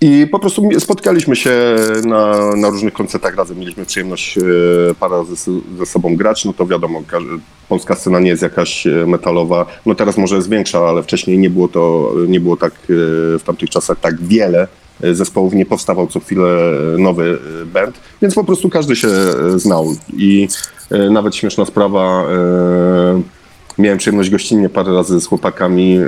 I 0.04 0.28
po 0.28 0.40
prostu 0.40 0.70
spotkaliśmy 0.80 1.36
się 1.36 1.76
na, 2.06 2.56
na 2.56 2.70
różnych 2.70 2.94
koncertach 2.94 3.36
razem. 3.36 3.60
Mieliśmy 3.60 3.86
przyjemność 3.86 4.38
e, 4.38 4.42
parę 5.00 5.26
ze, 5.26 5.52
ze 5.78 5.86
sobą 5.86 6.16
grać. 6.16 6.46
No 6.46 6.54
to 6.54 6.66
wiadomo, 6.66 7.02
polska 7.70 7.96
scena 7.96 8.20
nie 8.20 8.30
jest 8.30 8.42
jakaś 8.42 8.88
e, 8.88 9.06
metalowa. 9.08 9.66
No 9.86 9.96
teraz 9.96 10.18
może 10.18 10.36
jest 10.36 10.50
większa, 10.50 10.80
ale 10.80 11.04
wcześniej 11.04 11.38
nie 11.38 11.50
było 11.50 11.68
to, 11.68 12.14
nie 12.28 12.40
było 12.40 12.58
tak 12.58 12.74
e, 12.74 12.86
w 13.40 13.42
tamtych 13.46 13.70
czasach 13.70 14.00
tak 14.00 14.22
wiele 14.22 14.68
zespołów. 15.14 15.54
Nie 15.54 15.66
powstawał 15.66 16.08
co 16.08 16.20
chwilę 16.20 16.74
nowy 16.98 17.38
band, 17.74 18.00
więc 18.22 18.36
po 18.36 18.44
prostu 18.44 18.70
każdy 18.70 18.96
się 18.96 19.10
znał. 19.56 19.96
I 20.18 20.48
nawet 21.12 21.36
śmieszna 21.36 21.66
sprawa. 21.66 22.26
Miałem 23.78 23.98
przyjemność 23.98 24.30
gościnnie 24.30 24.70
parę 24.70 24.94
razy 24.94 25.22
z 25.22 25.26
chłopakami 25.26 26.00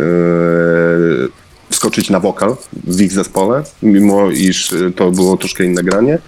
wskoczyć 1.84 2.10
na 2.10 2.20
wokal 2.20 2.56
w 2.74 3.02
ich 3.02 3.12
zespole, 3.12 3.64
mimo 3.82 4.32
iż 4.32 4.74
e, 4.74 4.92
to 4.92 5.12
było 5.12 5.38
troszkę 5.38 5.64
inne 5.66 5.84
granie. 5.84 6.20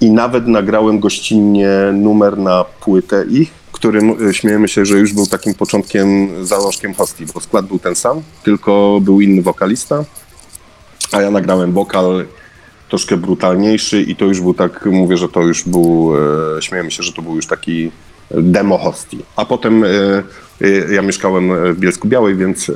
I 0.00 0.10
nawet 0.10 0.46
nagrałem 0.46 1.00
gościnnie 1.00 1.70
numer 1.92 2.38
na 2.38 2.64
płytę 2.64 3.24
ich, 3.30 3.50
którym 3.72 4.28
e, 4.28 4.34
śmiejemy 4.34 4.68
się, 4.68 4.84
że 4.84 4.98
już 4.98 5.12
był 5.12 5.26
takim 5.26 5.54
początkiem, 5.54 6.28
zalążkiem 6.46 6.94
hostii, 6.94 7.26
bo 7.34 7.40
skład 7.40 7.66
był 7.66 7.78
ten 7.78 7.94
sam, 7.94 8.22
tylko 8.44 8.98
był 9.02 9.20
inny 9.20 9.42
wokalista, 9.42 10.04
a 11.12 11.22
ja 11.22 11.30
nagrałem 11.30 11.72
wokal, 11.72 12.26
troszkę 12.88 13.16
brutalniejszy 13.16 14.02
i 14.02 14.16
to 14.16 14.24
już 14.24 14.40
był 14.40 14.54
tak, 14.54 14.86
mówię, 14.86 15.16
że 15.16 15.28
to 15.28 15.40
już 15.40 15.64
był, 15.64 16.12
e, 16.56 16.62
śmiejemy 16.62 16.90
się, 16.90 17.02
że 17.02 17.12
to 17.12 17.22
był 17.22 17.36
już 17.36 17.46
taki 17.46 17.90
demo 18.30 18.78
hostii. 18.78 19.18
A 19.36 19.44
potem 19.44 19.84
ja 20.90 21.02
mieszkałem 21.02 21.74
w 21.74 21.78
Bielsku 21.78 22.08
Białej, 22.08 22.36
więc 22.36 22.70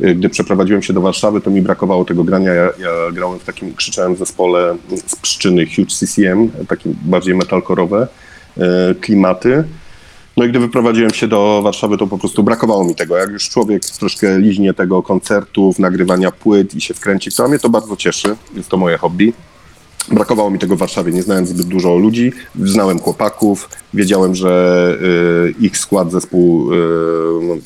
gdy 0.00 0.28
przeprowadziłem 0.28 0.82
się 0.82 0.92
do 0.92 1.00
Warszawy, 1.00 1.40
to 1.40 1.50
mi 1.50 1.62
brakowało 1.62 2.04
tego 2.04 2.24
grania. 2.24 2.54
Ja, 2.54 2.64
ja 2.64 2.90
grałem 3.12 3.38
w 3.38 3.44
takim 3.44 3.74
krzyczałem 3.74 4.16
zespole 4.16 4.76
z 5.06 5.16
Pszczyny 5.16 5.66
Huge 5.66 5.94
CCM, 5.94 6.50
takim 6.68 6.96
bardziej 7.04 7.34
metalkorowe 7.34 8.08
e, 8.58 8.94
klimaty. 8.94 9.64
No 10.36 10.44
i 10.44 10.48
gdy 10.48 10.58
wyprowadziłem 10.58 11.10
się 11.10 11.28
do 11.28 11.60
Warszawy, 11.62 11.98
to 11.98 12.06
po 12.06 12.18
prostu 12.18 12.42
brakowało 12.42 12.84
mi 12.84 12.94
tego. 12.94 13.16
Jak 13.16 13.30
już 13.30 13.48
człowiek 13.48 13.84
troszkę 13.84 14.38
liźnie 14.38 14.74
tego 14.74 15.02
koncertów, 15.02 15.78
nagrywania 15.78 16.30
płyt 16.30 16.74
i 16.74 16.80
się 16.80 16.94
wkręci 16.94 17.30
w 17.30 17.40
a 17.40 17.48
mnie 17.48 17.58
to 17.58 17.68
bardzo 17.68 17.96
cieszy. 17.96 18.36
Jest 18.54 18.68
to 18.68 18.76
moje 18.76 18.98
hobby. 18.98 19.32
Brakowało 20.08 20.50
mi 20.50 20.58
tego 20.58 20.76
w 20.76 20.78
Warszawie, 20.78 21.12
nie 21.12 21.22
znałem 21.22 21.46
zbyt 21.46 21.66
dużo 21.66 21.96
ludzi, 21.96 22.32
znałem 22.64 22.98
chłopaków, 22.98 23.68
wiedziałem, 23.94 24.34
że 24.34 24.98
y, 25.02 25.54
ich 25.60 25.78
skład, 25.78 26.12
zespół 26.12 26.72
y, 26.74 26.76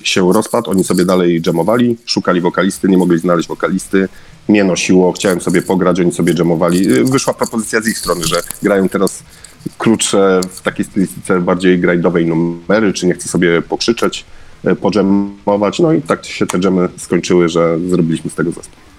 się 0.03 0.33
rozpadł, 0.33 0.70
oni 0.70 0.85
sobie 0.85 1.05
dalej 1.05 1.42
dżemowali, 1.42 1.97
szukali 2.07 2.40
wokalisty, 2.40 2.88
nie 2.88 2.99
mogli 2.99 3.18
znaleźć 3.18 3.49
wokalisty, 3.49 4.09
mnie 4.49 4.64
nosiło, 4.64 5.12
chciałem 5.12 5.40
sobie 5.40 5.62
pograć, 5.62 6.01
oni 6.01 6.12
sobie 6.12 6.35
dżemowali. 6.35 6.92
Y, 6.92 7.05
wyszła 7.05 7.35
propozycja 7.35 7.81
z 7.81 7.88
ich 7.88 7.99
strony, 7.99 8.25
że 8.25 8.42
grają 8.62 8.88
teraz 8.88 9.23
krótsze, 9.79 10.40
w 10.51 10.62
takiej 10.62 10.85
stylistyce 10.85 11.40
bardziej 11.40 11.79
grindowej 11.79 12.27
numery, 12.27 12.92
czy 12.92 13.07
nie 13.07 13.14
chcę 13.14 13.29
sobie 13.29 13.62
pokrzyczeć, 13.62 14.25
podżemować, 14.81 15.79
no 15.79 15.92
i 15.92 16.03
tak 16.03 16.25
się 16.25 16.47
te 16.47 16.59
dżemy 16.59 16.88
skończyły, 16.97 17.49
że 17.49 17.79
zrobiliśmy 17.88 18.31
z 18.31 18.35
tego 18.35 18.51
zespół. 18.51 18.93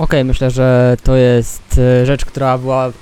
Okej, 0.00 0.24
myślę, 0.24 0.50
że 0.50 0.96
to 1.02 1.16
jest 1.16 1.78
e, 1.78 2.06
rzecz, 2.06 2.24
która 2.24 2.58
była 2.58 2.92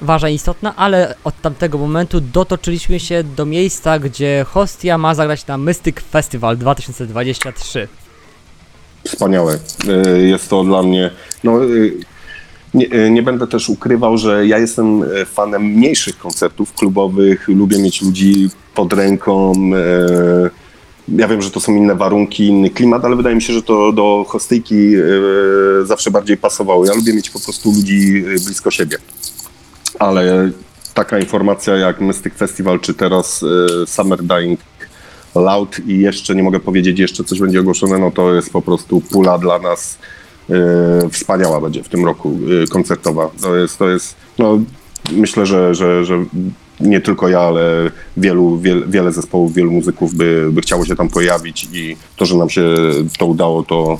ważna 0.00 0.28
i 0.28 0.34
istotna, 0.34 0.76
ale 0.76 1.14
od 1.24 1.40
tamtego 1.40 1.78
momentu 1.78 2.20
dotoczyliśmy 2.20 3.00
się 3.00 3.24
do 3.24 3.46
miejsca, 3.46 3.98
gdzie 3.98 4.44
Hostia 4.48 4.98
ma 4.98 5.14
zagrać 5.14 5.46
na 5.46 5.58
Mystic 5.58 6.00
Festival 6.00 6.56
2023. 6.56 7.88
Wspaniałe. 9.04 9.58
Y, 10.14 10.26
Jest 10.26 10.50
to 10.50 10.64
dla 10.64 10.82
mnie. 10.82 11.10
No, 11.44 11.64
y, 11.64 11.92
nie, 12.74 13.10
nie 13.10 13.22
będę 13.22 13.46
też 13.46 13.68
ukrywał, 13.68 14.18
że 14.18 14.46
ja 14.46 14.58
jestem 14.58 15.04
fanem 15.26 15.62
mniejszych 15.62 16.18
koncertów 16.18 16.72
klubowych. 16.72 17.48
Lubię 17.48 17.78
mieć 17.78 18.02
ludzi 18.02 18.50
pod 18.74 18.92
ręką. 18.92 19.52
Ja 21.08 21.28
wiem, 21.28 21.42
że 21.42 21.50
to 21.50 21.60
są 21.60 21.74
inne 21.74 21.94
warunki, 21.94 22.46
inny 22.46 22.70
klimat, 22.70 23.04
ale 23.04 23.16
wydaje 23.16 23.36
mi 23.36 23.42
się, 23.42 23.52
że 23.52 23.62
to 23.62 23.92
do 23.92 24.24
hostyjki 24.28 24.74
y, 24.74 25.86
zawsze 25.86 26.10
bardziej 26.10 26.36
pasowało. 26.36 26.86
Ja 26.86 26.94
lubię 26.94 27.14
mieć 27.14 27.30
po 27.30 27.40
prostu 27.40 27.72
ludzi 27.72 28.16
y, 28.16 28.44
blisko 28.44 28.70
siebie. 28.70 28.96
Ale 29.98 30.50
taka 30.94 31.18
informacja 31.18 31.76
jak 31.76 32.00
Mystic 32.00 32.34
Festival, 32.34 32.80
czy 32.80 32.94
teraz 32.94 33.42
y, 33.42 33.66
Summer 33.86 34.22
Dying 34.22 34.60
Loud 35.34 35.78
i 35.86 35.98
jeszcze 35.98 36.34
nie 36.34 36.42
mogę 36.42 36.60
powiedzieć, 36.60 36.98
jeszcze 36.98 37.24
coś 37.24 37.40
będzie 37.40 37.60
ogłoszone, 37.60 37.98
no 37.98 38.10
to 38.10 38.34
jest 38.34 38.50
po 38.50 38.62
prostu 38.62 39.00
pula 39.00 39.38
dla 39.38 39.58
nas 39.58 39.98
wspaniała 41.12 41.60
będzie 41.60 41.82
w 41.82 41.88
tym 41.88 42.04
roku 42.04 42.38
koncertowa. 42.70 43.30
To 43.42 43.56
jest, 43.56 43.78
to 43.78 43.88
jest 43.88 44.14
no, 44.38 44.58
myślę, 45.12 45.46
że, 45.46 45.74
że, 45.74 46.04
że 46.04 46.24
nie 46.80 47.00
tylko 47.00 47.28
ja, 47.28 47.40
ale 47.40 47.90
wielu, 48.16 48.58
wiel, 48.58 48.84
wiele 48.88 49.12
zespołów, 49.12 49.54
wielu 49.54 49.70
muzyków 49.70 50.14
by, 50.14 50.48
by 50.52 50.60
chciało 50.60 50.84
się 50.84 50.96
tam 50.96 51.08
pojawić 51.08 51.68
i 51.72 51.96
to, 52.16 52.26
że 52.26 52.36
nam 52.36 52.50
się 52.50 52.74
to 53.18 53.26
udało, 53.26 53.62
to 53.62 53.98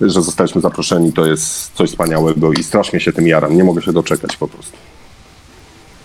że 0.00 0.22
zostaliśmy 0.22 0.60
zaproszeni, 0.60 1.12
to 1.12 1.26
jest 1.26 1.72
coś 1.74 1.90
wspaniałego 1.90 2.52
i 2.52 2.62
strasznie 2.62 3.00
się 3.00 3.12
tym 3.12 3.26
jaram. 3.26 3.56
Nie 3.56 3.64
mogę 3.64 3.82
się 3.82 3.92
doczekać 3.92 4.36
po 4.36 4.48
prostu. 4.48 4.76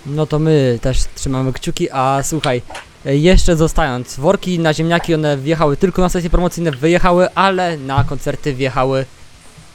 No 0.06 0.26
to 0.26 0.40
my 0.40 0.80
też 0.82 0.98
trzymamy 1.16 1.54
kciuki, 1.54 1.88
a 1.92 2.20
słuchaj, 2.24 2.62
jeszcze 3.06 3.56
zostając, 3.56 4.16
worki 4.16 4.60
na 4.60 4.74
ziemniaki 4.74 5.14
one 5.14 5.38
wjechały 5.38 5.78
tylko 5.78 6.02
na 6.02 6.10
sesje 6.10 6.30
promocyjne, 6.30 6.72
wyjechały, 6.72 7.34
ale 7.36 7.78
na 7.78 8.04
koncerty 8.04 8.54
wjechały 8.54 9.06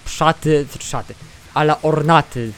szaty, 0.07 0.67
czy 0.79 0.87
szaty, 0.87 1.15
ale 1.55 1.83
ornaty, 1.83 2.53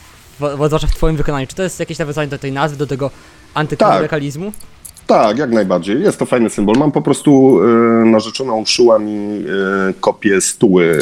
zwłaszcza 0.65 0.87
w 0.87 0.95
twoim 0.95 1.15
wykonaniu. 1.17 1.47
Czy 1.47 1.55
to 1.55 1.63
jest 1.63 1.79
jakieś 1.79 1.99
nawiązanie 1.99 2.27
do 2.27 2.37
tej 2.37 2.51
nazwy, 2.51 2.77
do 2.77 2.87
tego 2.87 3.11
antyklerykalizmu? 3.53 4.51
Tak, 5.07 5.37
jak 5.37 5.51
najbardziej. 5.51 6.01
Jest 6.01 6.19
to 6.19 6.25
fajny 6.25 6.49
symbol. 6.49 6.75
Mam 6.79 6.91
po 6.91 7.01
prostu 7.01 7.59
y, 7.63 8.05
narzeczona 8.05 8.53
uszyła 8.53 8.99
mi 8.99 9.39
y, 9.89 9.93
kopię 10.01 10.41
stuły, 10.41 10.99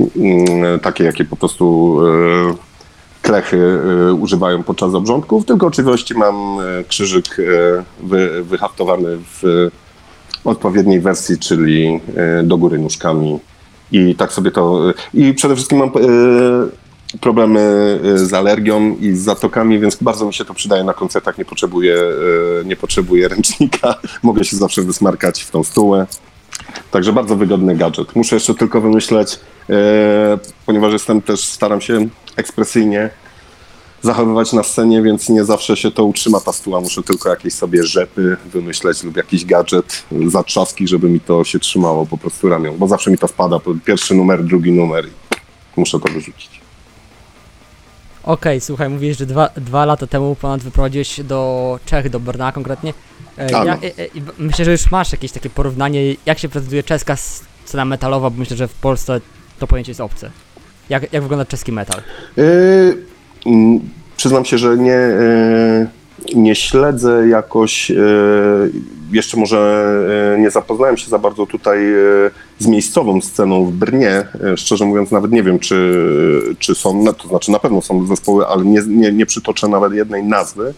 y, 0.00 0.04
y, 0.04 0.78
takie 0.82 1.04
jakie 1.04 1.24
po 1.24 1.36
prostu 1.36 1.96
y, 2.52 2.54
klechy 3.22 3.56
y, 3.56 4.12
używają 4.14 4.62
podczas 4.62 4.94
obrządków, 4.94 5.44
tylko 5.44 5.66
oczywiście 5.66 6.14
mam 6.14 6.60
y, 6.60 6.84
krzyżyk 6.88 7.38
y, 7.38 7.82
wy, 8.02 8.44
wyhaftowany 8.44 9.18
w 9.42 9.68
odpowiedniej 10.44 11.00
wersji, 11.00 11.38
czyli 11.38 12.00
y, 12.40 12.42
do 12.42 12.56
góry 12.56 12.78
nóżkami. 12.78 13.38
I 13.92 14.14
tak 14.14 14.32
sobie 14.32 14.50
to. 14.50 14.90
y, 14.90 14.94
I 15.14 15.34
przede 15.34 15.54
wszystkim 15.54 15.78
mam 15.78 15.88
y, 15.88 15.90
problemy 17.20 17.60
y, 18.04 18.26
z 18.26 18.34
alergią 18.34 18.96
i 19.00 19.12
z 19.12 19.20
zatokami, 19.20 19.78
więc 19.78 19.96
bardzo 19.96 20.26
mi 20.26 20.34
się 20.34 20.44
to 20.44 20.54
przydaje 20.54 20.84
na 20.84 20.94
koncertach. 20.94 21.38
Nie 21.38 21.44
potrzebuję, 21.44 21.94
y, 22.62 22.64
nie 22.64 22.76
potrzebuję 22.76 23.28
ręcznika. 23.28 23.94
Mogę 24.22 24.44
się 24.44 24.56
zawsze 24.56 24.82
wysmarkać 24.82 25.42
w 25.42 25.50
tą 25.50 25.64
stułę. 25.64 26.06
Także 26.90 27.12
bardzo 27.12 27.36
wygodny 27.36 27.76
gadżet. 27.76 28.16
Muszę 28.16 28.36
jeszcze 28.36 28.54
tylko 28.54 28.80
wymyśleć, 28.80 29.34
y, 29.34 29.74
ponieważ 30.66 30.92
jestem 30.92 31.22
też, 31.22 31.40
staram 31.40 31.80
się 31.80 32.08
ekspresyjnie 32.36 33.10
zachowywać 34.02 34.52
na 34.52 34.62
scenie, 34.62 35.02
więc 35.02 35.28
nie 35.28 35.44
zawsze 35.44 35.76
się 35.76 35.90
to 35.90 36.04
utrzyma 36.04 36.40
ta 36.40 36.52
stuła. 36.52 36.80
Muszę 36.80 37.02
tylko 37.02 37.28
jakieś 37.28 37.54
sobie 37.54 37.84
rzepy 37.84 38.36
wymyśleć 38.52 39.04
lub 39.04 39.16
jakiś 39.16 39.44
gadżet, 39.44 40.02
zatrzaski, 40.26 40.88
żeby 40.88 41.08
mi 41.08 41.20
to 41.20 41.44
się 41.44 41.58
trzymało 41.58 42.06
po 42.06 42.18
prostu 42.18 42.48
ramion, 42.48 42.78
bo 42.78 42.88
zawsze 42.88 43.10
mi 43.10 43.18
to 43.18 43.28
spada. 43.28 43.60
Pierwszy 43.84 44.14
numer, 44.14 44.44
drugi 44.44 44.72
numer 44.72 45.04
muszę 45.76 46.00
to 46.00 46.12
wyrzucić. 46.12 46.57
Okej, 48.28 48.60
słuchaj, 48.60 48.88
mówiłeś, 48.88 49.16
że 49.16 49.26
dwa, 49.26 49.48
dwa 49.56 49.84
lata 49.84 50.06
temu 50.06 50.34
ponad 50.34 50.60
wyprowadziłeś 50.62 51.08
się 51.08 51.24
do 51.24 51.78
Czech, 51.86 52.10
do 52.10 52.20
Brna 52.20 52.52
konkretnie. 52.52 52.94
E, 53.36 53.50
Tak, 53.50 53.66
ja, 53.66 53.74
no. 53.74 53.82
e, 53.82 53.98
e, 53.98 54.06
i 54.06 54.20
b- 54.20 54.32
myślę, 54.38 54.64
że 54.64 54.72
już 54.72 54.90
masz 54.90 55.12
jakieś 55.12 55.32
takie 55.32 55.50
porównanie, 55.50 56.14
jak 56.26 56.38
się 56.38 56.48
prezentuje 56.48 56.82
czeska 56.82 57.16
scena 57.64 57.84
metalowa, 57.84 58.30
bo 58.30 58.36
myślę, 58.38 58.56
że 58.56 58.68
w 58.68 58.74
Polsce 58.74 59.20
to 59.58 59.66
pojęcie 59.66 59.90
jest 59.90 60.00
obce. 60.00 60.30
Jak, 60.88 61.12
jak 61.12 61.22
wygląda 61.22 61.44
czeski 61.44 61.72
metal? 61.72 62.02
Yy, 62.36 62.96
mm, 63.46 63.80
przyznam 64.16 64.44
się, 64.44 64.58
że 64.58 64.76
nie, 64.76 64.90
yy, 64.90 65.86
nie 66.34 66.54
śledzę 66.54 67.28
jakoś, 67.28 67.90
yy, 67.90 68.70
jeszcze 69.12 69.36
może 69.36 69.88
yy, 70.34 70.42
nie 70.42 70.50
zapoznałem 70.50 70.96
się 70.96 71.10
za 71.10 71.18
bardzo 71.18 71.46
tutaj 71.46 71.82
yy, 71.82 72.30
z 72.58 72.66
miejscową 72.66 73.20
sceną 73.20 73.64
w 73.64 73.72
Brnie. 73.72 74.26
Szczerze 74.56 74.84
mówiąc, 74.84 75.10
nawet 75.10 75.32
nie 75.32 75.42
wiem, 75.42 75.58
czy, 75.58 76.54
czy 76.58 76.74
są, 76.74 77.02
no, 77.02 77.12
to 77.12 77.28
znaczy 77.28 77.50
na 77.50 77.58
pewno 77.58 77.82
są 77.82 78.06
zespoły, 78.06 78.46
ale 78.46 78.64
nie, 78.64 78.80
nie, 78.88 79.12
nie 79.12 79.26
przytoczę 79.26 79.68
nawet 79.68 79.92
jednej 79.92 80.24
nazwy. 80.24 80.74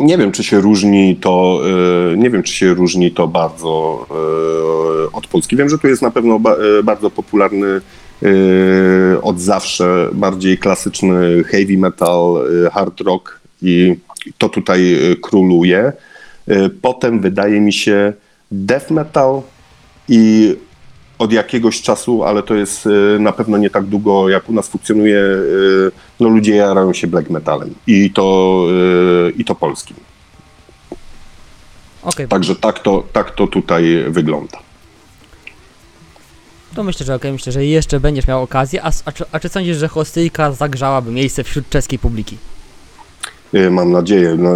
Nie 0.00 0.18
wiem, 0.18 0.32
czy 0.32 0.44
się 0.44 0.60
różni 0.60 1.16
to, 1.16 1.60
nie 2.16 2.30
wiem, 2.30 2.42
czy 2.42 2.52
się 2.52 2.74
różni 2.74 3.10
to 3.12 3.28
bardzo 3.28 4.06
od 5.12 5.26
Polski. 5.26 5.56
Wiem, 5.56 5.68
że 5.68 5.78
tu 5.78 5.88
jest 5.88 6.02
na 6.02 6.10
pewno 6.10 6.38
ba, 6.38 6.56
bardzo 6.84 7.10
popularny 7.10 7.80
od 9.22 9.40
zawsze 9.40 10.08
bardziej 10.12 10.58
klasyczny 10.58 11.44
heavy 11.44 11.78
metal, 11.78 12.46
yy, 12.52 12.70
hard 12.70 13.00
rock 13.00 13.40
i 13.62 13.96
to 14.38 14.48
tutaj 14.48 14.82
yy, 14.82 15.16
króluje. 15.16 15.92
Yy, 16.46 16.70
Potem 16.70 17.20
wydaje 17.20 17.60
mi 17.60 17.72
się 17.72 18.12
death 18.50 18.90
metal 18.90 19.42
i 20.08 20.56
od 21.18 21.32
jakiegoś 21.32 21.82
czasu, 21.82 22.24
ale 22.24 22.42
to 22.42 22.54
jest 22.54 22.86
yy, 22.86 23.18
na 23.20 23.32
pewno 23.32 23.58
nie 23.58 23.70
tak 23.70 23.84
długo, 23.84 24.28
jak 24.28 24.48
u 24.48 24.52
nas 24.52 24.68
funkcjonuje, 24.68 25.16
yy, 25.16 25.92
no 26.20 26.28
ludzie 26.28 26.56
jarają 26.56 26.92
się 26.92 27.06
black 27.06 27.30
metalem 27.30 27.74
i 27.86 28.10
to, 28.10 28.66
yy, 28.68 29.32
i 29.36 29.44
to 29.44 29.54
polskim. 29.54 29.96
Okej, 32.02 32.28
Także 32.28 32.56
tak 32.56 32.78
to, 32.78 33.04
tak 33.12 33.30
to 33.30 33.46
tutaj 33.46 34.04
wygląda. 34.08 34.69
To 36.74 36.82
myślę, 36.84 37.06
że 37.06 37.14
okej, 37.14 37.32
myślę, 37.32 37.52
że 37.52 37.64
jeszcze 37.64 38.00
będziesz 38.00 38.26
miał 38.26 38.42
okazję. 38.42 38.82
A, 38.82 38.90
a, 39.04 39.12
czy, 39.12 39.24
a 39.32 39.40
czy 39.40 39.48
sądzisz, 39.48 39.76
że 39.76 39.88
hostyjka 39.88 40.52
zagrzałaby 40.52 41.10
miejsce 41.10 41.44
wśród 41.44 41.68
czeskiej 41.68 41.98
publiki? 41.98 42.36
Yy, 43.52 43.70
Mam 43.70 43.92
nadzieję. 43.92 44.36
No, 44.38 44.50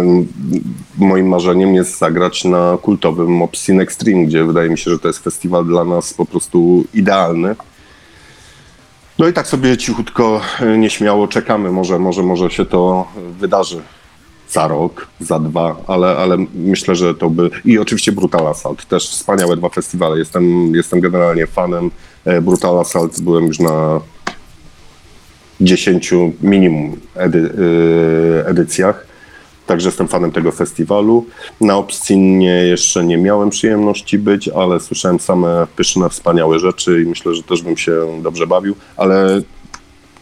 moim 0.97 1.27
marzeniem 1.27 1.75
jest 1.75 1.97
zagrać 1.97 2.43
na 2.43 2.77
kultowym 2.81 3.41
Obscene 3.41 3.83
Extreme, 3.83 4.25
gdzie 4.25 4.43
wydaje 4.43 4.69
mi 4.69 4.77
się, 4.77 4.91
że 4.91 4.99
to 4.99 5.07
jest 5.07 5.23
festiwal 5.23 5.65
dla 5.65 5.83
nas 5.83 6.13
po 6.13 6.25
prostu 6.25 6.85
idealny. 6.93 7.55
No 9.19 9.27
i 9.27 9.33
tak 9.33 9.47
sobie 9.47 9.77
cichutko, 9.77 10.41
yy, 10.61 10.77
nieśmiało 10.77 11.27
czekamy. 11.27 11.71
Może, 11.71 11.99
może, 11.99 12.23
może 12.23 12.49
się 12.49 12.65
to 12.65 13.07
wydarzy 13.39 13.81
za 14.55 14.67
rok, 14.67 15.07
za 15.19 15.39
dwa, 15.39 15.75
ale, 15.87 16.17
ale 16.17 16.37
myślę, 16.55 16.95
że 16.95 17.15
to 17.15 17.29
by... 17.29 17.49
I 17.65 17.79
oczywiście 17.79 18.11
Brutal 18.11 18.47
Assault, 18.47 18.85
też 18.85 19.09
wspaniałe 19.09 19.57
dwa 19.57 19.69
festiwale. 19.69 20.19
Jestem, 20.19 20.75
jestem 20.75 20.99
generalnie 20.99 21.47
fanem 21.47 21.91
e, 22.25 22.41
Brutal 22.41 22.79
Assault. 22.79 23.21
Byłem 23.21 23.45
już 23.45 23.59
na 23.59 24.01
10 25.61 26.13
minimum 26.41 26.99
edy, 27.15 27.39
y, 27.39 28.47
edycjach. 28.47 29.07
Także 29.65 29.87
jestem 29.87 30.07
fanem 30.07 30.31
tego 30.31 30.51
festiwalu. 30.51 31.25
Na 31.61 31.77
Obscinie 31.77 32.49
jeszcze 32.49 33.05
nie 33.05 33.17
miałem 33.17 33.49
przyjemności 33.49 34.19
być, 34.19 34.47
ale 34.47 34.79
słyszałem 34.79 35.19
same 35.19 35.67
pyszne, 35.75 36.09
wspaniałe 36.09 36.59
rzeczy 36.59 37.01
i 37.01 37.05
myślę, 37.05 37.35
że 37.35 37.43
też 37.43 37.61
bym 37.61 37.77
się 37.77 38.21
dobrze 38.21 38.47
bawił, 38.47 38.75
ale 38.97 39.41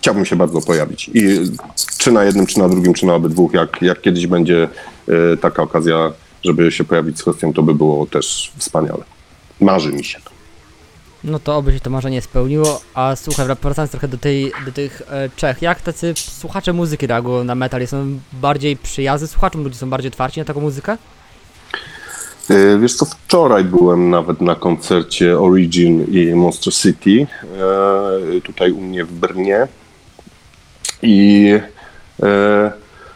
chciałbym 0.04 0.26
się 0.26 0.36
bardzo 0.36 0.62
pojawić. 0.62 1.12
I 1.13 1.22
czy 1.98 2.12
na 2.12 2.24
jednym, 2.24 2.46
czy 2.46 2.60
na 2.60 2.70
drugim, 2.70 2.94
czy 2.94 3.06
na 3.06 3.16
obydwu, 3.16 3.50
jak, 3.54 3.82
jak 3.82 4.02
kiedyś 4.02 4.28
będzie 4.28 4.68
y, 5.10 5.38
taka 5.38 5.63
okazja, 5.63 6.12
żeby 6.44 6.72
się 6.72 6.84
pojawić 6.84 7.20
z 7.20 7.22
hostią, 7.22 7.54
to 7.54 7.63
by 7.63 7.74
było 7.76 8.06
też 8.06 8.52
wspaniale. 8.58 9.04
Marzy 9.60 9.94
mi 9.94 10.04
się 10.04 10.20
to. 10.26 10.32
No 11.24 11.39
to 11.39 11.56
oby 11.56 11.74
się 11.74 11.80
to 11.80 11.89
marzenie 11.89 12.22
spełniło. 12.22 12.82
A 12.94 13.16
słuchaj, 13.16 13.46
wracając 13.62 13.92
trochę 13.92 14.08
do, 14.08 14.18
tej, 14.18 14.52
do 14.66 14.72
tych 14.72 15.02
e, 15.12 15.30
Czech, 15.36 15.62
jak 15.62 15.82
tacy 15.82 16.13
słuchacze 16.16 16.74
muzyki 16.74 17.08
reagują 17.08 17.44
na 17.44 17.56
metal? 17.56 17.88
Są 17.88 18.20
bardziej 18.34 18.78
przyjazny 18.78 19.28
słuchaczom, 19.28 19.63
ludzie 19.63 19.76
są 19.76 19.89
bardziej 19.89 20.12
otwarci 20.12 20.39
na 20.39 20.46
taką 20.46 20.62
muzykę? 20.62 20.98
Y, 22.52 22.80
Wiesz 22.82 22.94
co, 22.94 23.06
wczoraj 23.06 23.63
byłem 23.63 24.10
nawet 24.10 24.42
na 24.42 24.56
koncercie 24.56 25.39
Origin 25.39 26.06
i 26.12 26.36
Monster 26.36 26.74
City 26.74 27.28
e, 28.38 28.42
tutaj 28.42 28.72
u 28.72 28.82
mnie 28.82 29.06
w 29.06 29.12
Brnie 29.12 29.68
i 31.04 31.50
e, 32.24 32.72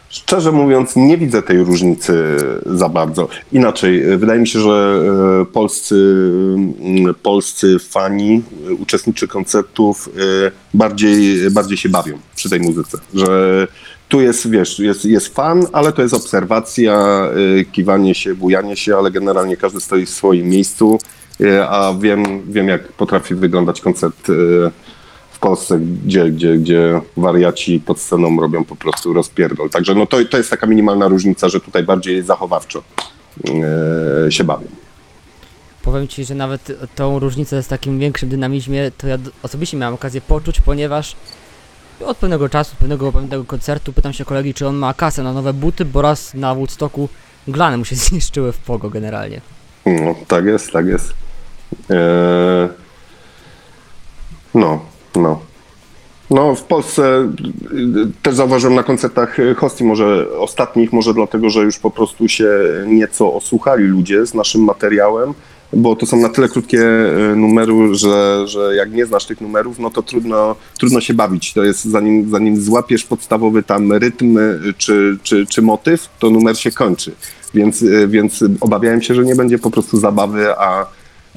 szczerze 0.08 0.52
mówiąc 0.52 0.96
nie 0.96 1.18
widzę 1.18 1.42
tej 1.42 1.58
różnicy 1.58 2.36
za 2.66 2.88
bardzo. 2.88 3.28
Inaczej, 3.52 4.12
e, 4.12 4.16
wydaje 4.16 4.40
mi 4.40 4.48
się, 4.48 4.60
że 4.60 5.02
e, 5.42 5.44
polscy, 5.44 6.24
polscy 7.22 7.78
fani, 7.78 8.42
uczestniczy 8.78 9.28
koncertów 9.28 10.08
bardziej, 10.74 11.50
bardziej 11.50 11.76
się 11.76 11.88
bawią 11.88 12.18
przy 12.36 12.50
tej 12.50 12.60
muzyce, 12.60 12.98
że 13.14 13.66
tu 14.08 14.20
jest, 14.20 14.50
wiesz, 14.50 14.78
jest, 14.78 15.04
jest 15.04 15.34
fan, 15.34 15.66
ale 15.72 15.92
to 15.92 16.02
jest 16.02 16.14
obserwacja, 16.14 17.28
kiwanie 17.72 18.14
się, 18.14 18.34
bujanie 18.34 18.76
się, 18.76 18.96
ale 18.96 19.10
generalnie 19.10 19.56
każdy 19.56 19.80
stoi 19.80 20.06
w 20.06 20.10
swoim 20.10 20.48
miejscu, 20.48 20.98
a 21.68 21.94
wiem, 22.00 22.42
wiem 22.52 22.68
jak 22.68 22.92
potrafi 22.92 23.34
wyglądać 23.34 23.80
koncert 23.80 24.30
w 25.38 25.40
Polsce, 25.40 25.78
gdzie, 25.78 26.30
gdzie, 26.30 26.56
gdzie 26.56 27.00
wariaci 27.16 27.80
pod 27.80 28.00
sceną 28.00 28.40
robią 28.40 28.64
po 28.64 28.76
prostu 28.76 29.12
rozpierdol. 29.12 29.70
Także 29.70 29.94
no 29.94 30.06
to, 30.06 30.24
to 30.24 30.36
jest 30.36 30.50
taka 30.50 30.66
minimalna 30.66 31.08
różnica, 31.08 31.48
że 31.48 31.60
tutaj 31.60 31.82
bardziej 31.82 32.22
zachowawczo 32.22 32.82
y, 34.28 34.32
się 34.32 34.44
bawią. 34.44 34.66
Powiem 35.82 36.08
Ci, 36.08 36.24
że 36.24 36.34
nawet 36.34 36.72
tą 36.94 37.18
różnicę 37.18 37.62
z 37.62 37.68
takim 37.68 37.98
większym 37.98 38.28
dynamizmie 38.28 38.90
to 38.98 39.06
ja 39.06 39.18
osobiście 39.42 39.76
miałem 39.76 39.94
okazję 39.94 40.20
poczuć, 40.20 40.60
ponieważ 40.60 41.16
od 42.06 42.16
pewnego 42.16 42.48
czasu, 42.48 42.72
od 42.72 42.78
pewnego, 42.78 43.12
pewnego 43.12 43.44
koncertu 43.44 43.92
pytam 43.92 44.12
się 44.12 44.24
kolegi, 44.24 44.54
czy 44.54 44.66
on 44.66 44.76
ma 44.76 44.94
kasę 44.94 45.22
na 45.22 45.32
nowe 45.32 45.52
buty, 45.52 45.84
bo 45.84 46.02
raz 46.02 46.34
na 46.34 46.54
Woodstocku 46.54 47.08
glany 47.48 47.76
mu 47.76 47.84
się 47.84 47.96
zniszczyły 48.06 48.52
w 48.52 48.58
pogo 48.58 48.90
generalnie. 48.90 49.40
No, 49.86 50.14
tak 50.28 50.44
jest, 50.44 50.72
tak 50.72 50.86
jest. 50.86 51.12
Eee, 51.90 52.68
no, 54.54 54.80
no. 55.16 55.40
No, 56.30 56.54
w 56.54 56.62
Polsce 56.62 57.32
y, 57.72 58.22
też 58.22 58.34
zauważyłem 58.34 58.76
na 58.76 58.82
koncertach 58.82 59.38
y, 59.38 59.54
hostii, 59.54 59.84
może 59.84 60.26
ostatnich, 60.38 60.92
może 60.92 61.14
dlatego, 61.14 61.50
że 61.50 61.60
już 61.60 61.78
po 61.78 61.90
prostu 61.90 62.28
się 62.28 62.48
nieco 62.86 63.34
osłuchali 63.34 63.84
ludzie 63.84 64.26
z 64.26 64.34
naszym 64.34 64.64
materiałem, 64.64 65.34
bo 65.72 65.96
to 65.96 66.06
są 66.06 66.16
na 66.16 66.28
tyle 66.28 66.48
krótkie 66.48 66.80
y, 66.80 67.36
numery, 67.36 67.72
że, 67.92 68.42
że 68.48 68.76
jak 68.76 68.92
nie 68.92 69.06
znasz 69.06 69.26
tych 69.26 69.40
numerów, 69.40 69.78
no 69.78 69.90
to 69.90 70.02
trudno, 70.02 70.56
trudno 70.78 71.00
się 71.00 71.14
bawić. 71.14 71.52
To 71.52 71.64
jest, 71.64 71.84
zanim, 71.84 72.30
zanim 72.30 72.60
złapiesz 72.60 73.04
podstawowy 73.04 73.62
tam 73.62 73.92
rytm 73.92 74.38
czy, 74.78 75.18
czy, 75.22 75.46
czy 75.46 75.62
motyw, 75.62 76.08
to 76.18 76.30
numer 76.30 76.58
się 76.58 76.70
kończy. 76.70 77.12
Więc, 77.54 77.84
więc 78.08 78.44
obawiałem 78.60 79.02
się, 79.02 79.14
że 79.14 79.24
nie 79.24 79.34
będzie 79.34 79.58
po 79.58 79.70
prostu 79.70 79.96
zabawy, 79.96 80.58
a, 80.58 80.86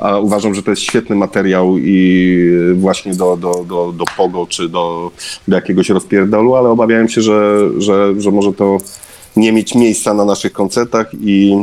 a 0.01 0.19
uważam, 0.19 0.55
że 0.55 0.63
to 0.63 0.71
jest 0.71 0.81
świetny 0.81 1.15
materiał 1.15 1.77
i 1.77 2.47
właśnie 2.75 3.15
do, 3.15 3.37
do, 3.37 3.65
do, 3.67 3.91
do 3.91 4.05
pogo 4.17 4.47
czy 4.49 4.69
do, 4.69 5.11
do 5.47 5.55
jakiegoś 5.55 5.89
rozpierdolu, 5.89 6.55
ale 6.55 6.69
obawiałem 6.69 7.09
się, 7.09 7.21
że, 7.21 7.69
że, 7.77 8.21
że 8.21 8.31
może 8.31 8.53
to 8.53 8.77
nie 9.35 9.51
mieć 9.51 9.75
miejsca 9.75 10.13
na 10.13 10.25
naszych 10.25 10.53
koncertach 10.53 11.07
i 11.21 11.55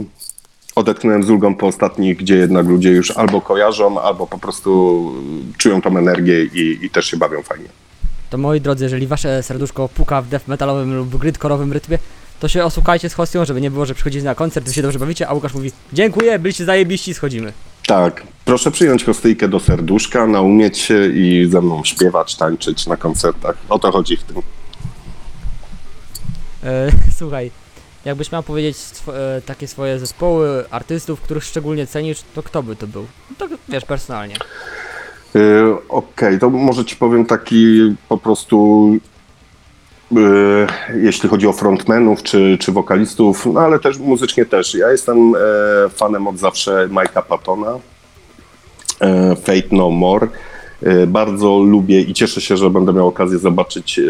odetchnąłem 0.75 1.23
z 1.23 1.31
ulgą 1.31 1.55
po 1.55 1.67
ostatnich, 1.67 2.17
gdzie 2.17 2.37
jednak 2.37 2.67
ludzie 2.67 2.91
już 2.91 3.11
albo 3.11 3.41
kojarzą, 3.41 4.01
albo 4.01 4.27
po 4.27 4.39
prostu 4.39 5.13
czują 5.57 5.83
tą 5.83 5.97
energię 5.97 6.45
i, 6.45 6.79
i 6.83 6.91
też 6.91 7.07
się 7.07 7.17
bawią 7.17 7.43
fajnie. 7.43 7.69
To 8.31 8.39
moi 8.39 8.61
drodzy, 8.61 8.85
jeżeli 8.85 9.07
wasze 9.07 9.43
serduszko 9.43 9.89
puka 9.89 10.23
w 10.23 10.29
death 10.29 10.49
metalowym 10.49 10.97
lub 10.97 11.17
gridkorowym 11.17 11.73
rytmie, 11.73 11.99
to 12.41 12.49
się 12.49 12.65
osłuchajcie 12.65 13.11
z 13.11 13.15
hostią, 13.15 13.45
żeby 13.45 13.61
nie 13.61 13.71
było, 13.71 13.87
że 13.87 13.95
przychodzicie 13.95 14.25
na 14.25 14.35
koncert, 14.35 14.67
wy 14.67 14.75
się 14.75 14.83
dobrze 14.83 14.99
bawicie, 14.99 15.29
a 15.29 15.35
Łukasz 15.35 15.55
mówi 15.55 15.73
dziękuję, 15.93 16.39
byliście 16.39 16.65
zajebiści, 16.65 17.15
schodzimy. 17.15 17.53
Tak, 17.89 18.23
proszę 18.45 18.71
przyjąć 18.71 19.05
hostyjkę 19.05 19.49
do 19.49 19.61
serduszka, 19.61 20.27
naumieć 20.27 20.79
się 20.79 21.07
i 21.07 21.47
ze 21.51 21.61
mną 21.61 21.85
śpiewać, 21.85 22.37
tańczyć 22.37 22.87
na 22.87 22.97
koncertach. 22.97 23.57
O 23.69 23.79
to 23.79 23.93
chodzi 23.93 24.17
w 24.17 24.23
tym. 24.23 24.37
E, 26.65 26.89
słuchaj, 27.19 27.51
jakbyś 28.05 28.33
miał 28.33 28.43
powiedzieć 28.43 28.77
sw- 28.77 29.11
e, 29.15 29.43
takie 29.43 29.69
swoje 29.69 29.99
zespoły, 29.99 30.65
artystów, 30.71 31.21
których 31.21 31.45
szczególnie 31.45 31.87
cenisz, 31.87 32.23
to 32.35 32.43
kto 32.43 32.63
by 32.63 32.77
to 32.77 32.87
był? 32.87 33.07
No 33.31 33.37
tak, 33.39 33.59
wiesz, 33.69 33.85
personalnie. 33.85 34.35
Y, 35.37 35.89
Okej, 35.89 36.39
to 36.39 36.51
może 36.51 36.85
ci 36.85 36.97
powiem 36.97 37.27
taki 37.27 37.95
po 38.09 38.19
prostu, 38.19 38.89
jeśli 40.95 41.29
chodzi 41.29 41.47
o 41.47 41.53
frontmenów 41.53 42.23
czy, 42.23 42.59
czy 42.61 42.73
wokalistów, 42.73 43.47
no 43.47 43.61
ale 43.61 43.79
też 43.79 43.99
muzycznie 43.99 44.47
też. 44.47 44.75
Ja 44.75 44.91
jestem 44.91 45.35
e, 45.35 45.39
fanem 45.89 46.27
od 46.29 46.39
zawsze 46.39 46.89
Mike'a 46.89 47.23
Pattona, 47.23 47.79
e, 49.01 49.37
Fate 49.37 49.69
No 49.73 49.91
More. 49.91 50.29
E, 50.83 51.07
Bardzo 51.07 51.59
lubię 51.59 52.01
i 52.01 52.15
cieszę 52.15 52.41
się, 52.41 52.57
że 52.57 52.71
będę 52.71 52.93
miał 52.93 53.09
okazję 53.09 53.39
zobaczyć 53.39 54.01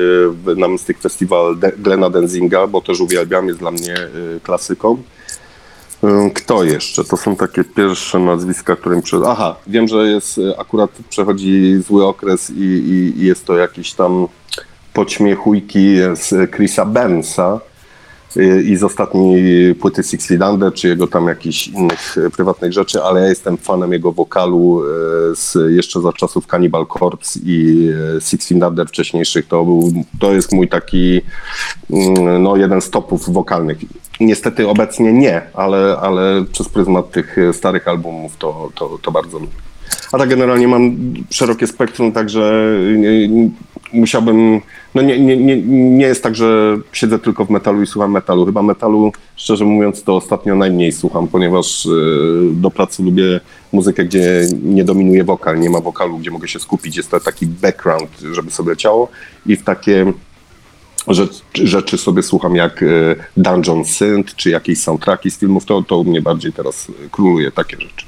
na 0.56 0.68
Mystic 0.68 0.98
Festival 0.98 1.56
Glena 1.78 2.10
Denzinga, 2.10 2.66
bo 2.66 2.80
też 2.80 3.00
uwielbiam, 3.00 3.48
jest 3.48 3.58
dla 3.58 3.70
mnie 3.70 3.94
klasyką. 4.42 5.02
Kto 6.34 6.64
jeszcze? 6.64 7.04
To 7.04 7.16
są 7.16 7.36
takie 7.36 7.64
pierwsze 7.64 8.18
nazwiska, 8.18 8.76
które 8.76 8.96
mi 8.96 9.02
przychodzą. 9.02 9.30
Aha, 9.30 9.56
wiem, 9.66 9.88
że 9.88 9.96
jest 9.96 10.40
akurat 10.58 10.90
przechodzi 11.08 11.82
zły 11.86 12.06
okres 12.06 12.50
i, 12.50 12.62
i, 12.62 13.20
i 13.20 13.26
jest 13.26 13.44
to 13.44 13.56
jakiś 13.56 13.92
tam 13.92 14.28
podśmiechujki 14.98 15.96
z 16.14 16.50
Chrisa 16.50 16.84
Bensa 16.84 17.60
e, 18.36 18.62
i 18.62 18.76
z 18.76 18.84
ostatniej 18.84 19.74
płyty 19.74 20.02
Six 20.02 20.26
Feet 20.26 20.42
Under, 20.42 20.72
czy 20.72 20.88
jego 20.88 21.06
tam 21.06 21.28
jakichś 21.28 21.68
innych 21.68 22.18
e, 22.26 22.30
prywatnych 22.30 22.72
rzeczy, 22.72 23.02
ale 23.02 23.20
ja 23.20 23.28
jestem 23.28 23.56
fanem 23.56 23.92
jego 23.92 24.12
wokalu 24.12 24.82
e, 24.82 24.86
z 25.36 25.56
jeszcze 25.70 26.00
za 26.00 26.12
czasów 26.12 26.46
Cannibal 26.46 26.86
Corpse 26.86 27.40
i 27.44 27.88
Six 28.20 28.48
Feet 28.48 28.62
Under 28.62 28.88
wcześniejszych. 28.88 29.46
To, 29.46 29.64
był, 29.64 29.92
to 30.20 30.32
jest 30.32 30.52
mój 30.52 30.68
taki 30.68 31.20
mm, 31.90 32.42
no, 32.42 32.56
jeden 32.56 32.80
z 32.80 32.90
topów 32.90 33.32
wokalnych. 33.32 33.78
Niestety 34.20 34.68
obecnie 34.68 35.12
nie, 35.12 35.42
ale, 35.54 35.96
ale 36.00 36.44
przez 36.52 36.68
pryzmat 36.68 37.10
tych 37.10 37.36
starych 37.52 37.88
albumów 37.88 38.36
to, 38.36 38.70
to, 38.74 38.98
to 39.02 39.10
bardzo 39.10 39.38
lubię. 39.38 39.68
A 40.12 40.18
tak 40.18 40.28
generalnie 40.28 40.68
mam 40.68 40.96
szerokie 41.30 41.66
spektrum, 41.66 42.12
także 42.12 42.72
nie- 42.96 43.28
nie- 43.28 43.50
musiałbym. 43.92 44.60
No 44.94 45.02
nie, 45.02 45.20
nie, 45.20 45.36
nie, 45.36 45.62
nie 45.66 46.06
jest 46.06 46.22
tak, 46.22 46.34
że 46.34 46.78
siedzę 46.92 47.18
tylko 47.18 47.44
w 47.44 47.50
metalu 47.50 47.82
i 47.82 47.86
słucham 47.86 48.12
metalu. 48.12 48.46
Chyba 48.46 48.62
metalu, 48.62 49.12
szczerze 49.36 49.64
mówiąc, 49.64 50.02
to 50.02 50.16
ostatnio 50.16 50.54
najmniej 50.56 50.92
słucham, 50.92 51.28
ponieważ 51.28 51.86
e, 51.86 51.90
do 52.52 52.70
pracy 52.70 53.02
lubię 53.02 53.40
muzykę, 53.72 54.04
gdzie 54.04 54.46
nie 54.62 54.84
dominuje 54.84 55.24
wokal, 55.24 55.60
nie 55.60 55.70
ma 55.70 55.80
wokalu, 55.80 56.18
gdzie 56.18 56.30
mogę 56.30 56.48
się 56.48 56.58
skupić. 56.58 56.96
Jest 56.96 57.10
to 57.10 57.20
taki 57.20 57.46
background, 57.46 58.10
żeby 58.32 58.50
sobie 58.50 58.70
leciało 58.70 59.08
i 59.46 59.56
w 59.56 59.64
takie 59.64 60.12
rzecz, 61.08 61.42
rzeczy 61.54 61.98
sobie 61.98 62.22
słucham 62.22 62.56
jak 62.56 62.84
Dungeon 63.36 63.84
Synth, 63.84 64.34
czy 64.36 64.50
jakieś 64.50 64.78
soundtracki 64.78 65.30
z 65.30 65.38
filmów, 65.38 65.64
to, 65.64 65.82
to 65.82 65.98
u 65.98 66.04
mnie 66.04 66.22
bardziej 66.22 66.52
teraz 66.52 66.86
króluje 67.10 67.50
takie 67.52 67.76
rzeczy. 67.80 68.06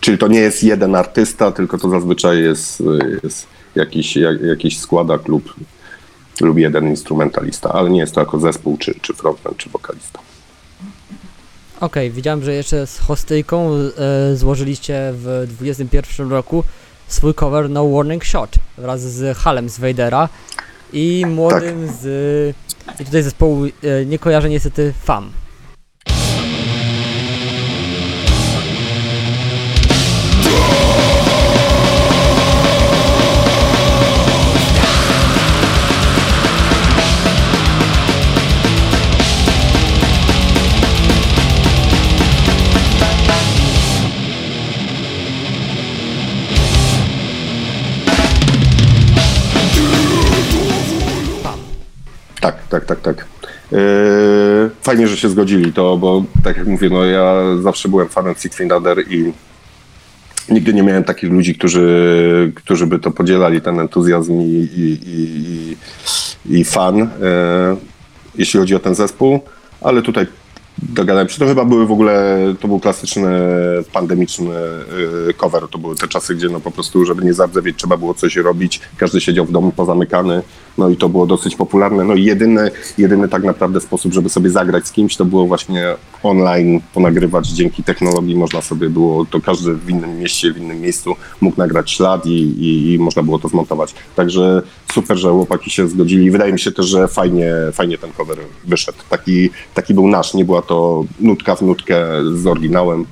Czyli 0.00 0.18
to 0.18 0.28
nie 0.28 0.40
jest 0.40 0.64
jeden 0.64 0.94
artysta, 0.94 1.52
tylko 1.52 1.78
to 1.78 1.88
zazwyczaj 1.88 2.42
jest, 2.42 2.82
jest 3.22 3.46
jakiś, 3.74 4.16
jak, 4.16 4.40
jakiś 4.42 4.78
składak 4.78 5.28
lub, 5.28 5.54
lub 6.40 6.58
jeden 6.58 6.88
instrumentalista, 6.88 7.72
ale 7.72 7.90
nie 7.90 8.00
jest 8.00 8.14
to 8.14 8.20
jako 8.20 8.38
zespół, 8.38 8.76
czy, 8.78 8.94
czy 9.00 9.14
frontman, 9.14 9.54
czy 9.56 9.70
wokalista. 9.70 10.18
Okej, 11.80 12.10
widziałem, 12.10 12.44
że 12.44 12.54
jeszcze 12.54 12.86
z 12.86 12.98
hostyjką 12.98 13.70
e, 13.72 14.36
złożyliście 14.36 15.12
w 15.12 15.44
2021 15.46 16.30
roku 16.30 16.64
swój 17.08 17.34
cover 17.34 17.70
No 17.70 17.88
Warning 17.90 18.24
Shot 18.24 18.56
wraz 18.78 19.00
z 19.00 19.36
Halem 19.38 19.68
z 19.68 19.78
Vadera 19.78 20.28
i 20.92 21.24
młodym 21.28 21.88
z... 22.00 22.54
i 23.00 23.04
tutaj 23.04 23.22
zespołu, 23.22 23.64
e, 23.64 24.06
nie 24.06 24.18
kojarzę 24.18 24.48
niestety, 24.48 24.92
FAM. 25.04 25.30
Fajnie, 54.96 55.08
że 55.08 55.16
się 55.16 55.28
zgodzili 55.28 55.72
to, 55.72 55.96
bo 55.96 56.24
tak 56.44 56.56
jak 56.56 56.66
mówię, 56.66 56.90
no 56.90 57.04
ja 57.04 57.42
zawsze 57.60 57.88
byłem 57.88 58.08
fanem 58.08 58.34
Six 58.34 58.60
i 59.10 59.32
nigdy 60.48 60.74
nie 60.74 60.82
miałem 60.82 61.04
takich 61.04 61.30
ludzi, 61.30 61.54
którzy, 61.54 62.52
którzy 62.54 62.86
by 62.86 62.98
to 62.98 63.10
podzielali, 63.10 63.60
ten 63.60 63.80
entuzjazm 63.80 64.40
i, 64.40 64.68
i, 64.76 64.98
i, 65.06 66.58
i 66.58 66.64
fan, 66.64 66.96
yy, 66.96 67.06
jeśli 68.38 68.60
chodzi 68.60 68.74
o 68.74 68.78
ten 68.78 68.94
zespół, 68.94 69.40
ale 69.80 70.02
tutaj 70.02 70.26
dogadałem 70.78 71.28
się. 71.28 71.38
To 71.38 71.46
chyba 71.46 71.64
były 71.64 71.86
w 71.86 71.92
ogóle, 71.92 72.38
to 72.60 72.68
był 72.68 72.80
klasyczny 72.80 73.30
pandemiczny 73.92 74.54
yy, 75.26 75.34
cover. 75.34 75.68
To 75.70 75.78
były 75.78 75.96
te 75.96 76.08
czasy, 76.08 76.34
gdzie 76.34 76.48
no 76.48 76.60
po 76.60 76.70
prostu, 76.70 77.04
żeby 77.04 77.24
nie 77.24 77.34
zardzewieć, 77.34 77.76
trzeba 77.76 77.96
było 77.96 78.14
coś 78.14 78.36
robić. 78.36 78.80
Każdy 78.96 79.20
siedział 79.20 79.44
w 79.44 79.52
domu 79.52 79.72
pozamykany. 79.72 80.42
No 80.78 80.88
i 80.88 80.96
to 80.96 81.08
było 81.08 81.26
dosyć 81.26 81.56
popularne. 81.56 82.04
No 82.04 82.14
i 82.14 82.24
jedyny, 82.24 82.70
jedyny 82.98 83.28
tak 83.28 83.44
naprawdę 83.44 83.80
sposób, 83.80 84.12
żeby 84.12 84.28
sobie 84.28 84.50
zagrać 84.50 84.86
z 84.86 84.92
kimś, 84.92 85.16
to 85.16 85.24
było 85.24 85.46
właśnie 85.46 85.94
online 86.22 86.80
ponagrywać. 86.94 87.48
Dzięki 87.48 87.82
technologii 87.82 88.36
można 88.36 88.62
sobie 88.62 88.90
było, 88.90 89.24
to 89.24 89.40
każdy 89.40 89.74
w 89.74 89.90
innym 89.90 90.18
mieście, 90.18 90.52
w 90.52 90.58
innym 90.58 90.80
miejscu 90.80 91.14
mógł 91.40 91.58
nagrać 91.58 91.90
ślad 91.90 92.26
i, 92.26 92.30
i, 92.30 92.94
i 92.94 92.98
można 92.98 93.22
było 93.22 93.38
to 93.38 93.48
zmontować. 93.48 93.94
Także 94.16 94.62
super, 94.92 95.16
że 95.16 95.30
chłopaki 95.30 95.70
się 95.70 95.88
zgodzili. 95.88 96.30
Wydaje 96.30 96.52
mi 96.52 96.58
się 96.58 96.72
też, 96.72 96.86
że 96.86 97.08
fajnie, 97.08 97.52
fajnie 97.72 97.98
ten 97.98 98.12
cover 98.12 98.38
wyszedł. 98.64 98.98
Taki, 99.10 99.50
taki 99.74 99.94
był 99.94 100.08
nasz, 100.08 100.34
nie 100.34 100.44
była 100.44 100.62
to 100.66 101.04
nutka 101.20 101.56
w 101.56 101.62
nutkę 101.62 101.96
z 102.34 102.46
oryginałem. 102.46 103.04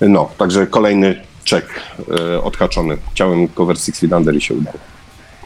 No, 0.00 0.30
także 0.38 0.66
kolejny 0.66 1.22
czek 1.44 1.66
e, 2.20 2.42
odhaczony. 2.42 2.96
Chciałem 3.12 3.48
cover 3.48 3.78
Six 3.78 4.00
Feet 4.00 4.12
Under 4.12 4.36
i 4.36 4.40
się 4.40 4.54
udało. 4.54 4.78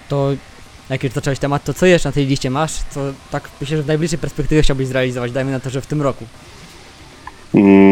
To 0.08 0.30
jak 0.90 1.04
już 1.04 1.12
zacząłeś 1.12 1.38
temat, 1.38 1.64
to 1.64 1.74
co 1.74 1.86
jeszcze 1.86 2.08
na 2.08 2.12
tej 2.12 2.26
liście 2.26 2.50
masz? 2.50 2.72
Co 2.90 3.00
tak 3.30 3.50
myślę, 3.60 3.76
że 3.76 3.82
w 3.82 3.86
najbliższej 3.86 4.18
perspektywie 4.18 4.62
chciałbyś 4.62 4.86
zrealizować? 4.86 5.32
Dajmy 5.32 5.50
na 5.50 5.60
to, 5.60 5.70
że 5.70 5.80
w 5.80 5.86
tym 5.86 6.02
roku. 6.02 6.24
Mm, 7.54 7.83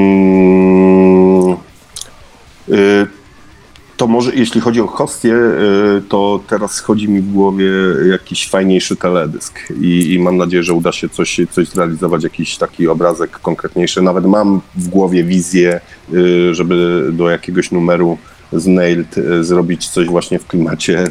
może 4.13 4.35
jeśli 4.35 4.61
chodzi 4.61 4.81
o 4.81 4.87
hostię, 4.87 5.35
y, 5.35 6.03
to 6.09 6.41
teraz 6.49 6.81
chodzi 6.81 7.09
mi 7.09 7.21
w 7.21 7.33
głowie 7.33 7.71
jakiś 8.11 8.49
fajniejszy 8.49 8.97
teledysk 8.97 9.59
i, 9.81 10.15
i 10.15 10.19
mam 10.19 10.37
nadzieję, 10.37 10.63
że 10.63 10.75
uda 10.75 10.93
się 10.93 11.09
coś, 11.09 11.41
coś 11.51 11.69
zrealizować, 11.69 12.25
jakiś 12.25 12.57
taki 12.57 12.89
obrazek 12.89 13.31
konkretniejszy. 13.31 14.03
Nawet 14.03 14.27
mam 14.27 14.61
w 14.75 14.89
głowie 14.89 15.25
wizję, 15.25 15.81
y, 16.13 16.55
żeby 16.55 17.09
do 17.13 17.31
jakiegoś 17.31 17.71
numeru 17.71 18.19
z 18.53 18.67
Nailed 18.67 19.19
y, 19.19 19.45
zrobić 19.45 19.89
coś 19.89 20.07
właśnie 20.07 20.39
w 20.39 20.47
klimacie 20.47 21.05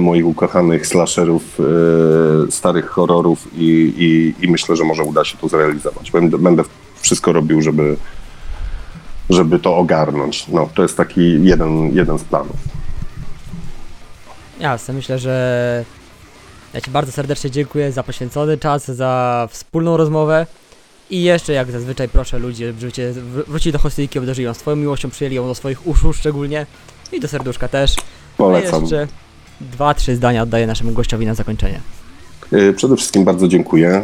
moich 0.00 0.26
ukochanych 0.26 0.86
slasherów, 0.86 1.58
starych 2.50 2.86
horrorów 2.86 3.48
i, 3.54 3.92
i, 3.98 4.44
i 4.44 4.50
myślę, 4.50 4.76
że 4.76 4.84
może 4.84 5.02
uda 5.02 5.24
się 5.24 5.38
to 5.38 5.48
zrealizować. 5.48 6.12
Będę 6.38 6.62
wszystko 7.00 7.32
robił, 7.32 7.62
żeby, 7.62 7.96
żeby 9.30 9.58
to 9.58 9.76
ogarnąć. 9.76 10.48
No, 10.48 10.68
to 10.74 10.82
jest 10.82 10.96
taki 10.96 11.44
jeden, 11.44 11.96
jeden 11.96 12.18
z 12.18 12.24
planów. 12.24 12.56
Jasne, 14.60 14.94
myślę, 14.94 15.18
że 15.18 15.84
ja 16.74 16.80
Ci 16.80 16.90
bardzo 16.90 17.12
serdecznie 17.12 17.50
dziękuję 17.50 17.92
za 17.92 18.02
poświęcony 18.02 18.58
czas, 18.58 18.86
za 18.90 19.48
wspólną 19.50 19.96
rozmowę 19.96 20.46
i 21.10 21.22
jeszcze 21.22 21.52
jak 21.52 21.70
zazwyczaj 21.70 22.08
proszę 22.08 22.38
ludzi, 22.38 22.64
żebyście 22.64 23.12
wr- 23.12 23.44
wrócili 23.48 23.72
do 23.72 23.78
hostyjki, 23.78 24.18
obdarzyli 24.18 24.44
ją 24.44 24.54
swoją 24.54 24.76
miłością, 24.76 25.10
przyjęli 25.10 25.36
ją 25.36 25.46
do 25.46 25.54
swoich 25.54 25.86
uszu 25.86 26.12
szczególnie 26.12 26.66
i 27.12 27.20
do 27.20 27.28
serduszka 27.28 27.68
też. 27.68 27.96
Polecam. 28.36 28.74
A 28.74 28.78
jeszcze 28.78 29.06
dwa, 29.60 29.94
trzy 29.94 30.16
zdania 30.16 30.42
oddaję 30.42 30.66
naszemu 30.66 30.92
gościowi 30.92 31.26
na 31.26 31.34
zakończenie. 31.34 31.80
Y, 32.52 32.72
Przede 32.72 32.96
wszystkim 32.96 33.24
bardzo 33.24 33.48
dziękuję 33.48 34.02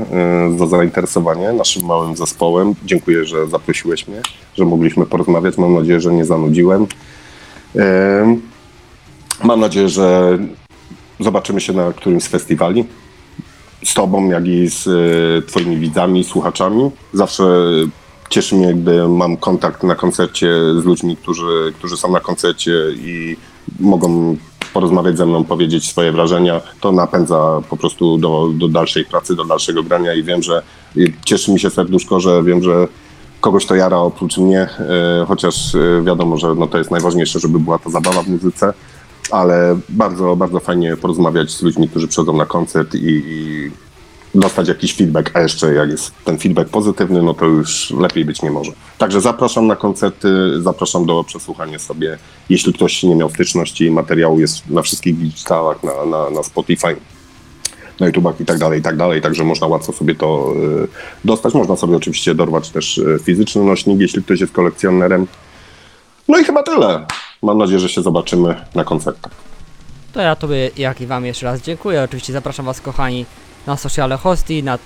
y, 0.55 0.59
za 0.59 0.67
zainteresowanie 0.67 1.53
naszym 1.53 1.85
małym 1.87 2.17
zespołem. 2.17 2.75
Dziękuję, 2.85 3.25
że 3.25 3.47
zaprosiłeś 3.47 4.09
mnie, 4.09 4.21
że 4.55 4.65
mogliśmy 4.65 5.07
porozmawiać. 5.07 5.59
Mam 5.59 5.75
nadzieję, 5.75 6.01
że 6.01 6.13
nie 6.13 6.25
zanudziłem. 6.25 6.87
Y, 7.77 7.79
Mam 9.45 9.61
nadzieję, 9.61 9.89
że 9.89 10.39
zobaczymy 11.21 11.61
się 11.61 11.73
na 11.73 11.93
którymś 11.93 12.23
z 12.23 12.29
festiwali. 12.29 12.85
Z 13.85 13.95
Tobą, 13.95 14.29
jak 14.29 14.47
i 14.47 14.69
z 14.69 14.85
Twoimi 15.47 15.77
widzami, 15.77 16.25
słuchaczami. 16.25 16.91
Zawsze 17.13 17.45
cieszy 18.31 18.55
mnie, 18.55 18.75
gdy 18.75 19.09
mam 19.09 19.37
kontakt 19.37 19.83
na 19.83 19.95
koncercie 19.95 20.47
z 20.81 20.85
ludźmi, 20.85 21.17
którzy, 21.17 21.73
którzy 21.79 21.97
są 21.97 22.13
na 22.13 22.21
koncercie 22.21 22.73
i 22.97 23.37
mogą 23.81 24.37
porozmawiać 24.77 25.17
ze 25.17 25.27
mną, 25.27 25.45
powiedzieć 25.45 25.89
swoje 25.89 26.13
wrażenia. 26.13 26.61
To 26.81 26.93
napędza 26.93 27.61
po 27.71 27.77
prostu 27.77 28.19
do, 28.19 28.51
do 28.55 28.69
dalszej 28.69 29.05
pracy, 29.05 29.37
do 29.37 29.45
dalszego 29.45 29.83
grania 29.83 30.15
i 30.15 30.23
wiem, 30.23 30.43
że 30.43 30.63
cieszy 31.25 31.53
mi 31.53 31.61
się 31.61 31.71
serduszko, 31.71 32.21
że 32.21 32.43
wiem, 32.43 32.63
że 32.63 32.89
kogoś 33.41 33.67
to 33.67 33.75
jara 33.75 33.97
oprócz 33.97 34.39
mnie, 34.39 34.61
e, 34.61 35.25
chociaż 35.29 35.75
e, 35.75 36.03
wiadomo, 36.03 36.37
że 36.37 36.55
no 36.55 36.67
to 36.67 36.79
jest 36.79 36.91
najważniejsze, 36.91 37.41
żeby 37.41 37.59
była 37.61 37.79
to 37.79 37.91
zabawa 37.91 38.23
w 38.23 38.29
muzyce, 38.29 38.73
ale 39.31 39.79
bardzo, 39.89 40.37
bardzo 40.37 40.61
fajnie 40.61 40.97
porozmawiać 40.97 41.51
z 41.51 41.63
ludźmi, 41.63 41.89
którzy 41.89 42.09
przychodzą 42.09 42.33
na 42.33 42.47
koncert 42.47 42.95
i, 42.95 43.23
i 43.27 43.71
dostać 44.41 44.69
jakiś 44.69 44.95
feedback, 44.95 45.31
a 45.35 45.41
jeszcze 45.41 45.75
jak 45.75 45.91
jest 45.91 46.13
ten 46.25 46.39
feedback 46.39 46.71
pozytywny, 46.71 47.23
no 47.23 47.35
to 47.35 47.45
już 47.45 47.91
lepiej 47.91 48.25
być 48.25 48.43
nie 48.43 48.51
może. 48.51 48.73
Także 48.99 49.21
zapraszam 49.21 49.67
na 49.67 49.77
koncerty, 49.77 50.29
zapraszam 50.63 51.07
do 51.07 51.25
przesłuchania 51.25 51.79
sobie, 51.79 52.19
jeśli 52.51 52.73
ktoś 52.73 53.03
nie 53.03 53.15
miał 53.15 53.31
styczności, 53.31 53.91
materiału 53.91 54.41
jest 54.41 54.71
na 54.71 54.83
wszystkich 54.83 55.17
digitalach, 55.17 55.83
na, 55.83 56.05
na, 56.05 56.31
na 56.31 56.43
Spotify, 56.43 56.97
na 58.01 58.07
YouTubach 58.07 58.41
i 58.41 58.45
tak 58.45 58.59
dalej, 58.59 58.81
i 58.81 58.83
tak 58.83 58.97
dalej, 58.97 59.23
także 59.23 59.45
można 59.45 59.67
łatwo 59.67 59.93
sobie 59.93 60.15
to 60.15 60.53
y, 60.85 60.89
dostać. 61.25 61.55
Można 61.55 61.77
sobie 61.77 61.97
oczywiście 61.97 62.35
dorwać 62.35 62.71
też 62.71 62.99
y, 62.99 63.19
fizyczny 63.25 63.65
nośnik, 63.65 64.01
jeśli 64.01 64.23
ktoś 64.23 64.41
jest 64.41 64.53
kolekcjonerem. 64.53 65.27
No 66.29 66.39
i 66.39 66.45
chyba 66.45 66.63
tyle. 66.63 67.07
Mam 67.43 67.59
nadzieję, 67.59 67.81
że 67.81 67.89
się 67.89 68.03
zobaczymy 68.03 68.55
na 68.75 68.85
koncertach. 68.85 69.33
To 70.13 70.21
ja 70.21 70.37
Tobie, 70.37 70.71
jak 70.77 71.01
i 71.01 71.07
Wam 71.07 71.27
jeszcze 71.27 71.47
raz 71.47 71.63
dziękuję. 71.63 72.03
Oczywiście 72.03 72.33
zapraszam 72.33 72.67
Was, 72.67 72.81
kochani, 72.81 73.27
na 73.67 73.77
sociale 73.77 74.17
hosty, 74.17 74.63
na, 74.63 74.75
e, 74.75 74.79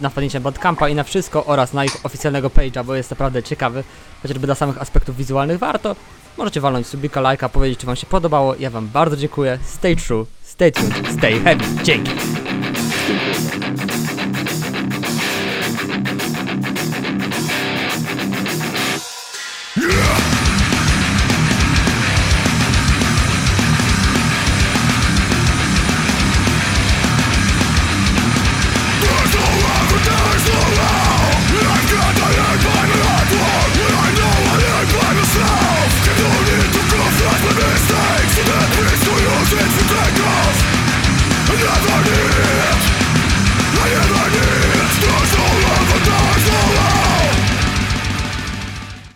na 0.00 0.10
wpadnięcie 0.10 0.40
Bandcampa 0.40 0.88
i 0.88 0.94
na 0.94 1.04
wszystko 1.04 1.44
oraz 1.46 1.72
na 1.72 1.84
ich 1.84 1.96
oficjalnego 2.02 2.48
page'a, 2.48 2.84
bo 2.84 2.94
jest 2.94 3.10
naprawdę 3.10 3.42
ciekawy, 3.42 3.84
chociażby 4.22 4.46
dla 4.46 4.54
samych 4.54 4.82
aspektów 4.82 5.16
wizualnych 5.16 5.58
warto. 5.58 5.96
Możecie 6.36 6.60
walnąć 6.60 6.86
subika, 6.86 7.20
lajka, 7.20 7.48
powiedzieć, 7.48 7.80
czy 7.80 7.86
Wam 7.86 7.96
się 7.96 8.06
podobało. 8.06 8.54
Ja 8.58 8.70
Wam 8.70 8.88
bardzo 8.88 9.16
dziękuję. 9.16 9.58
Stay 9.64 9.96
true, 9.96 10.26
stay 10.42 10.72
tuned, 10.72 11.12
stay 11.18 11.40
heavy. 11.40 11.64
Dzięki. 11.84 12.10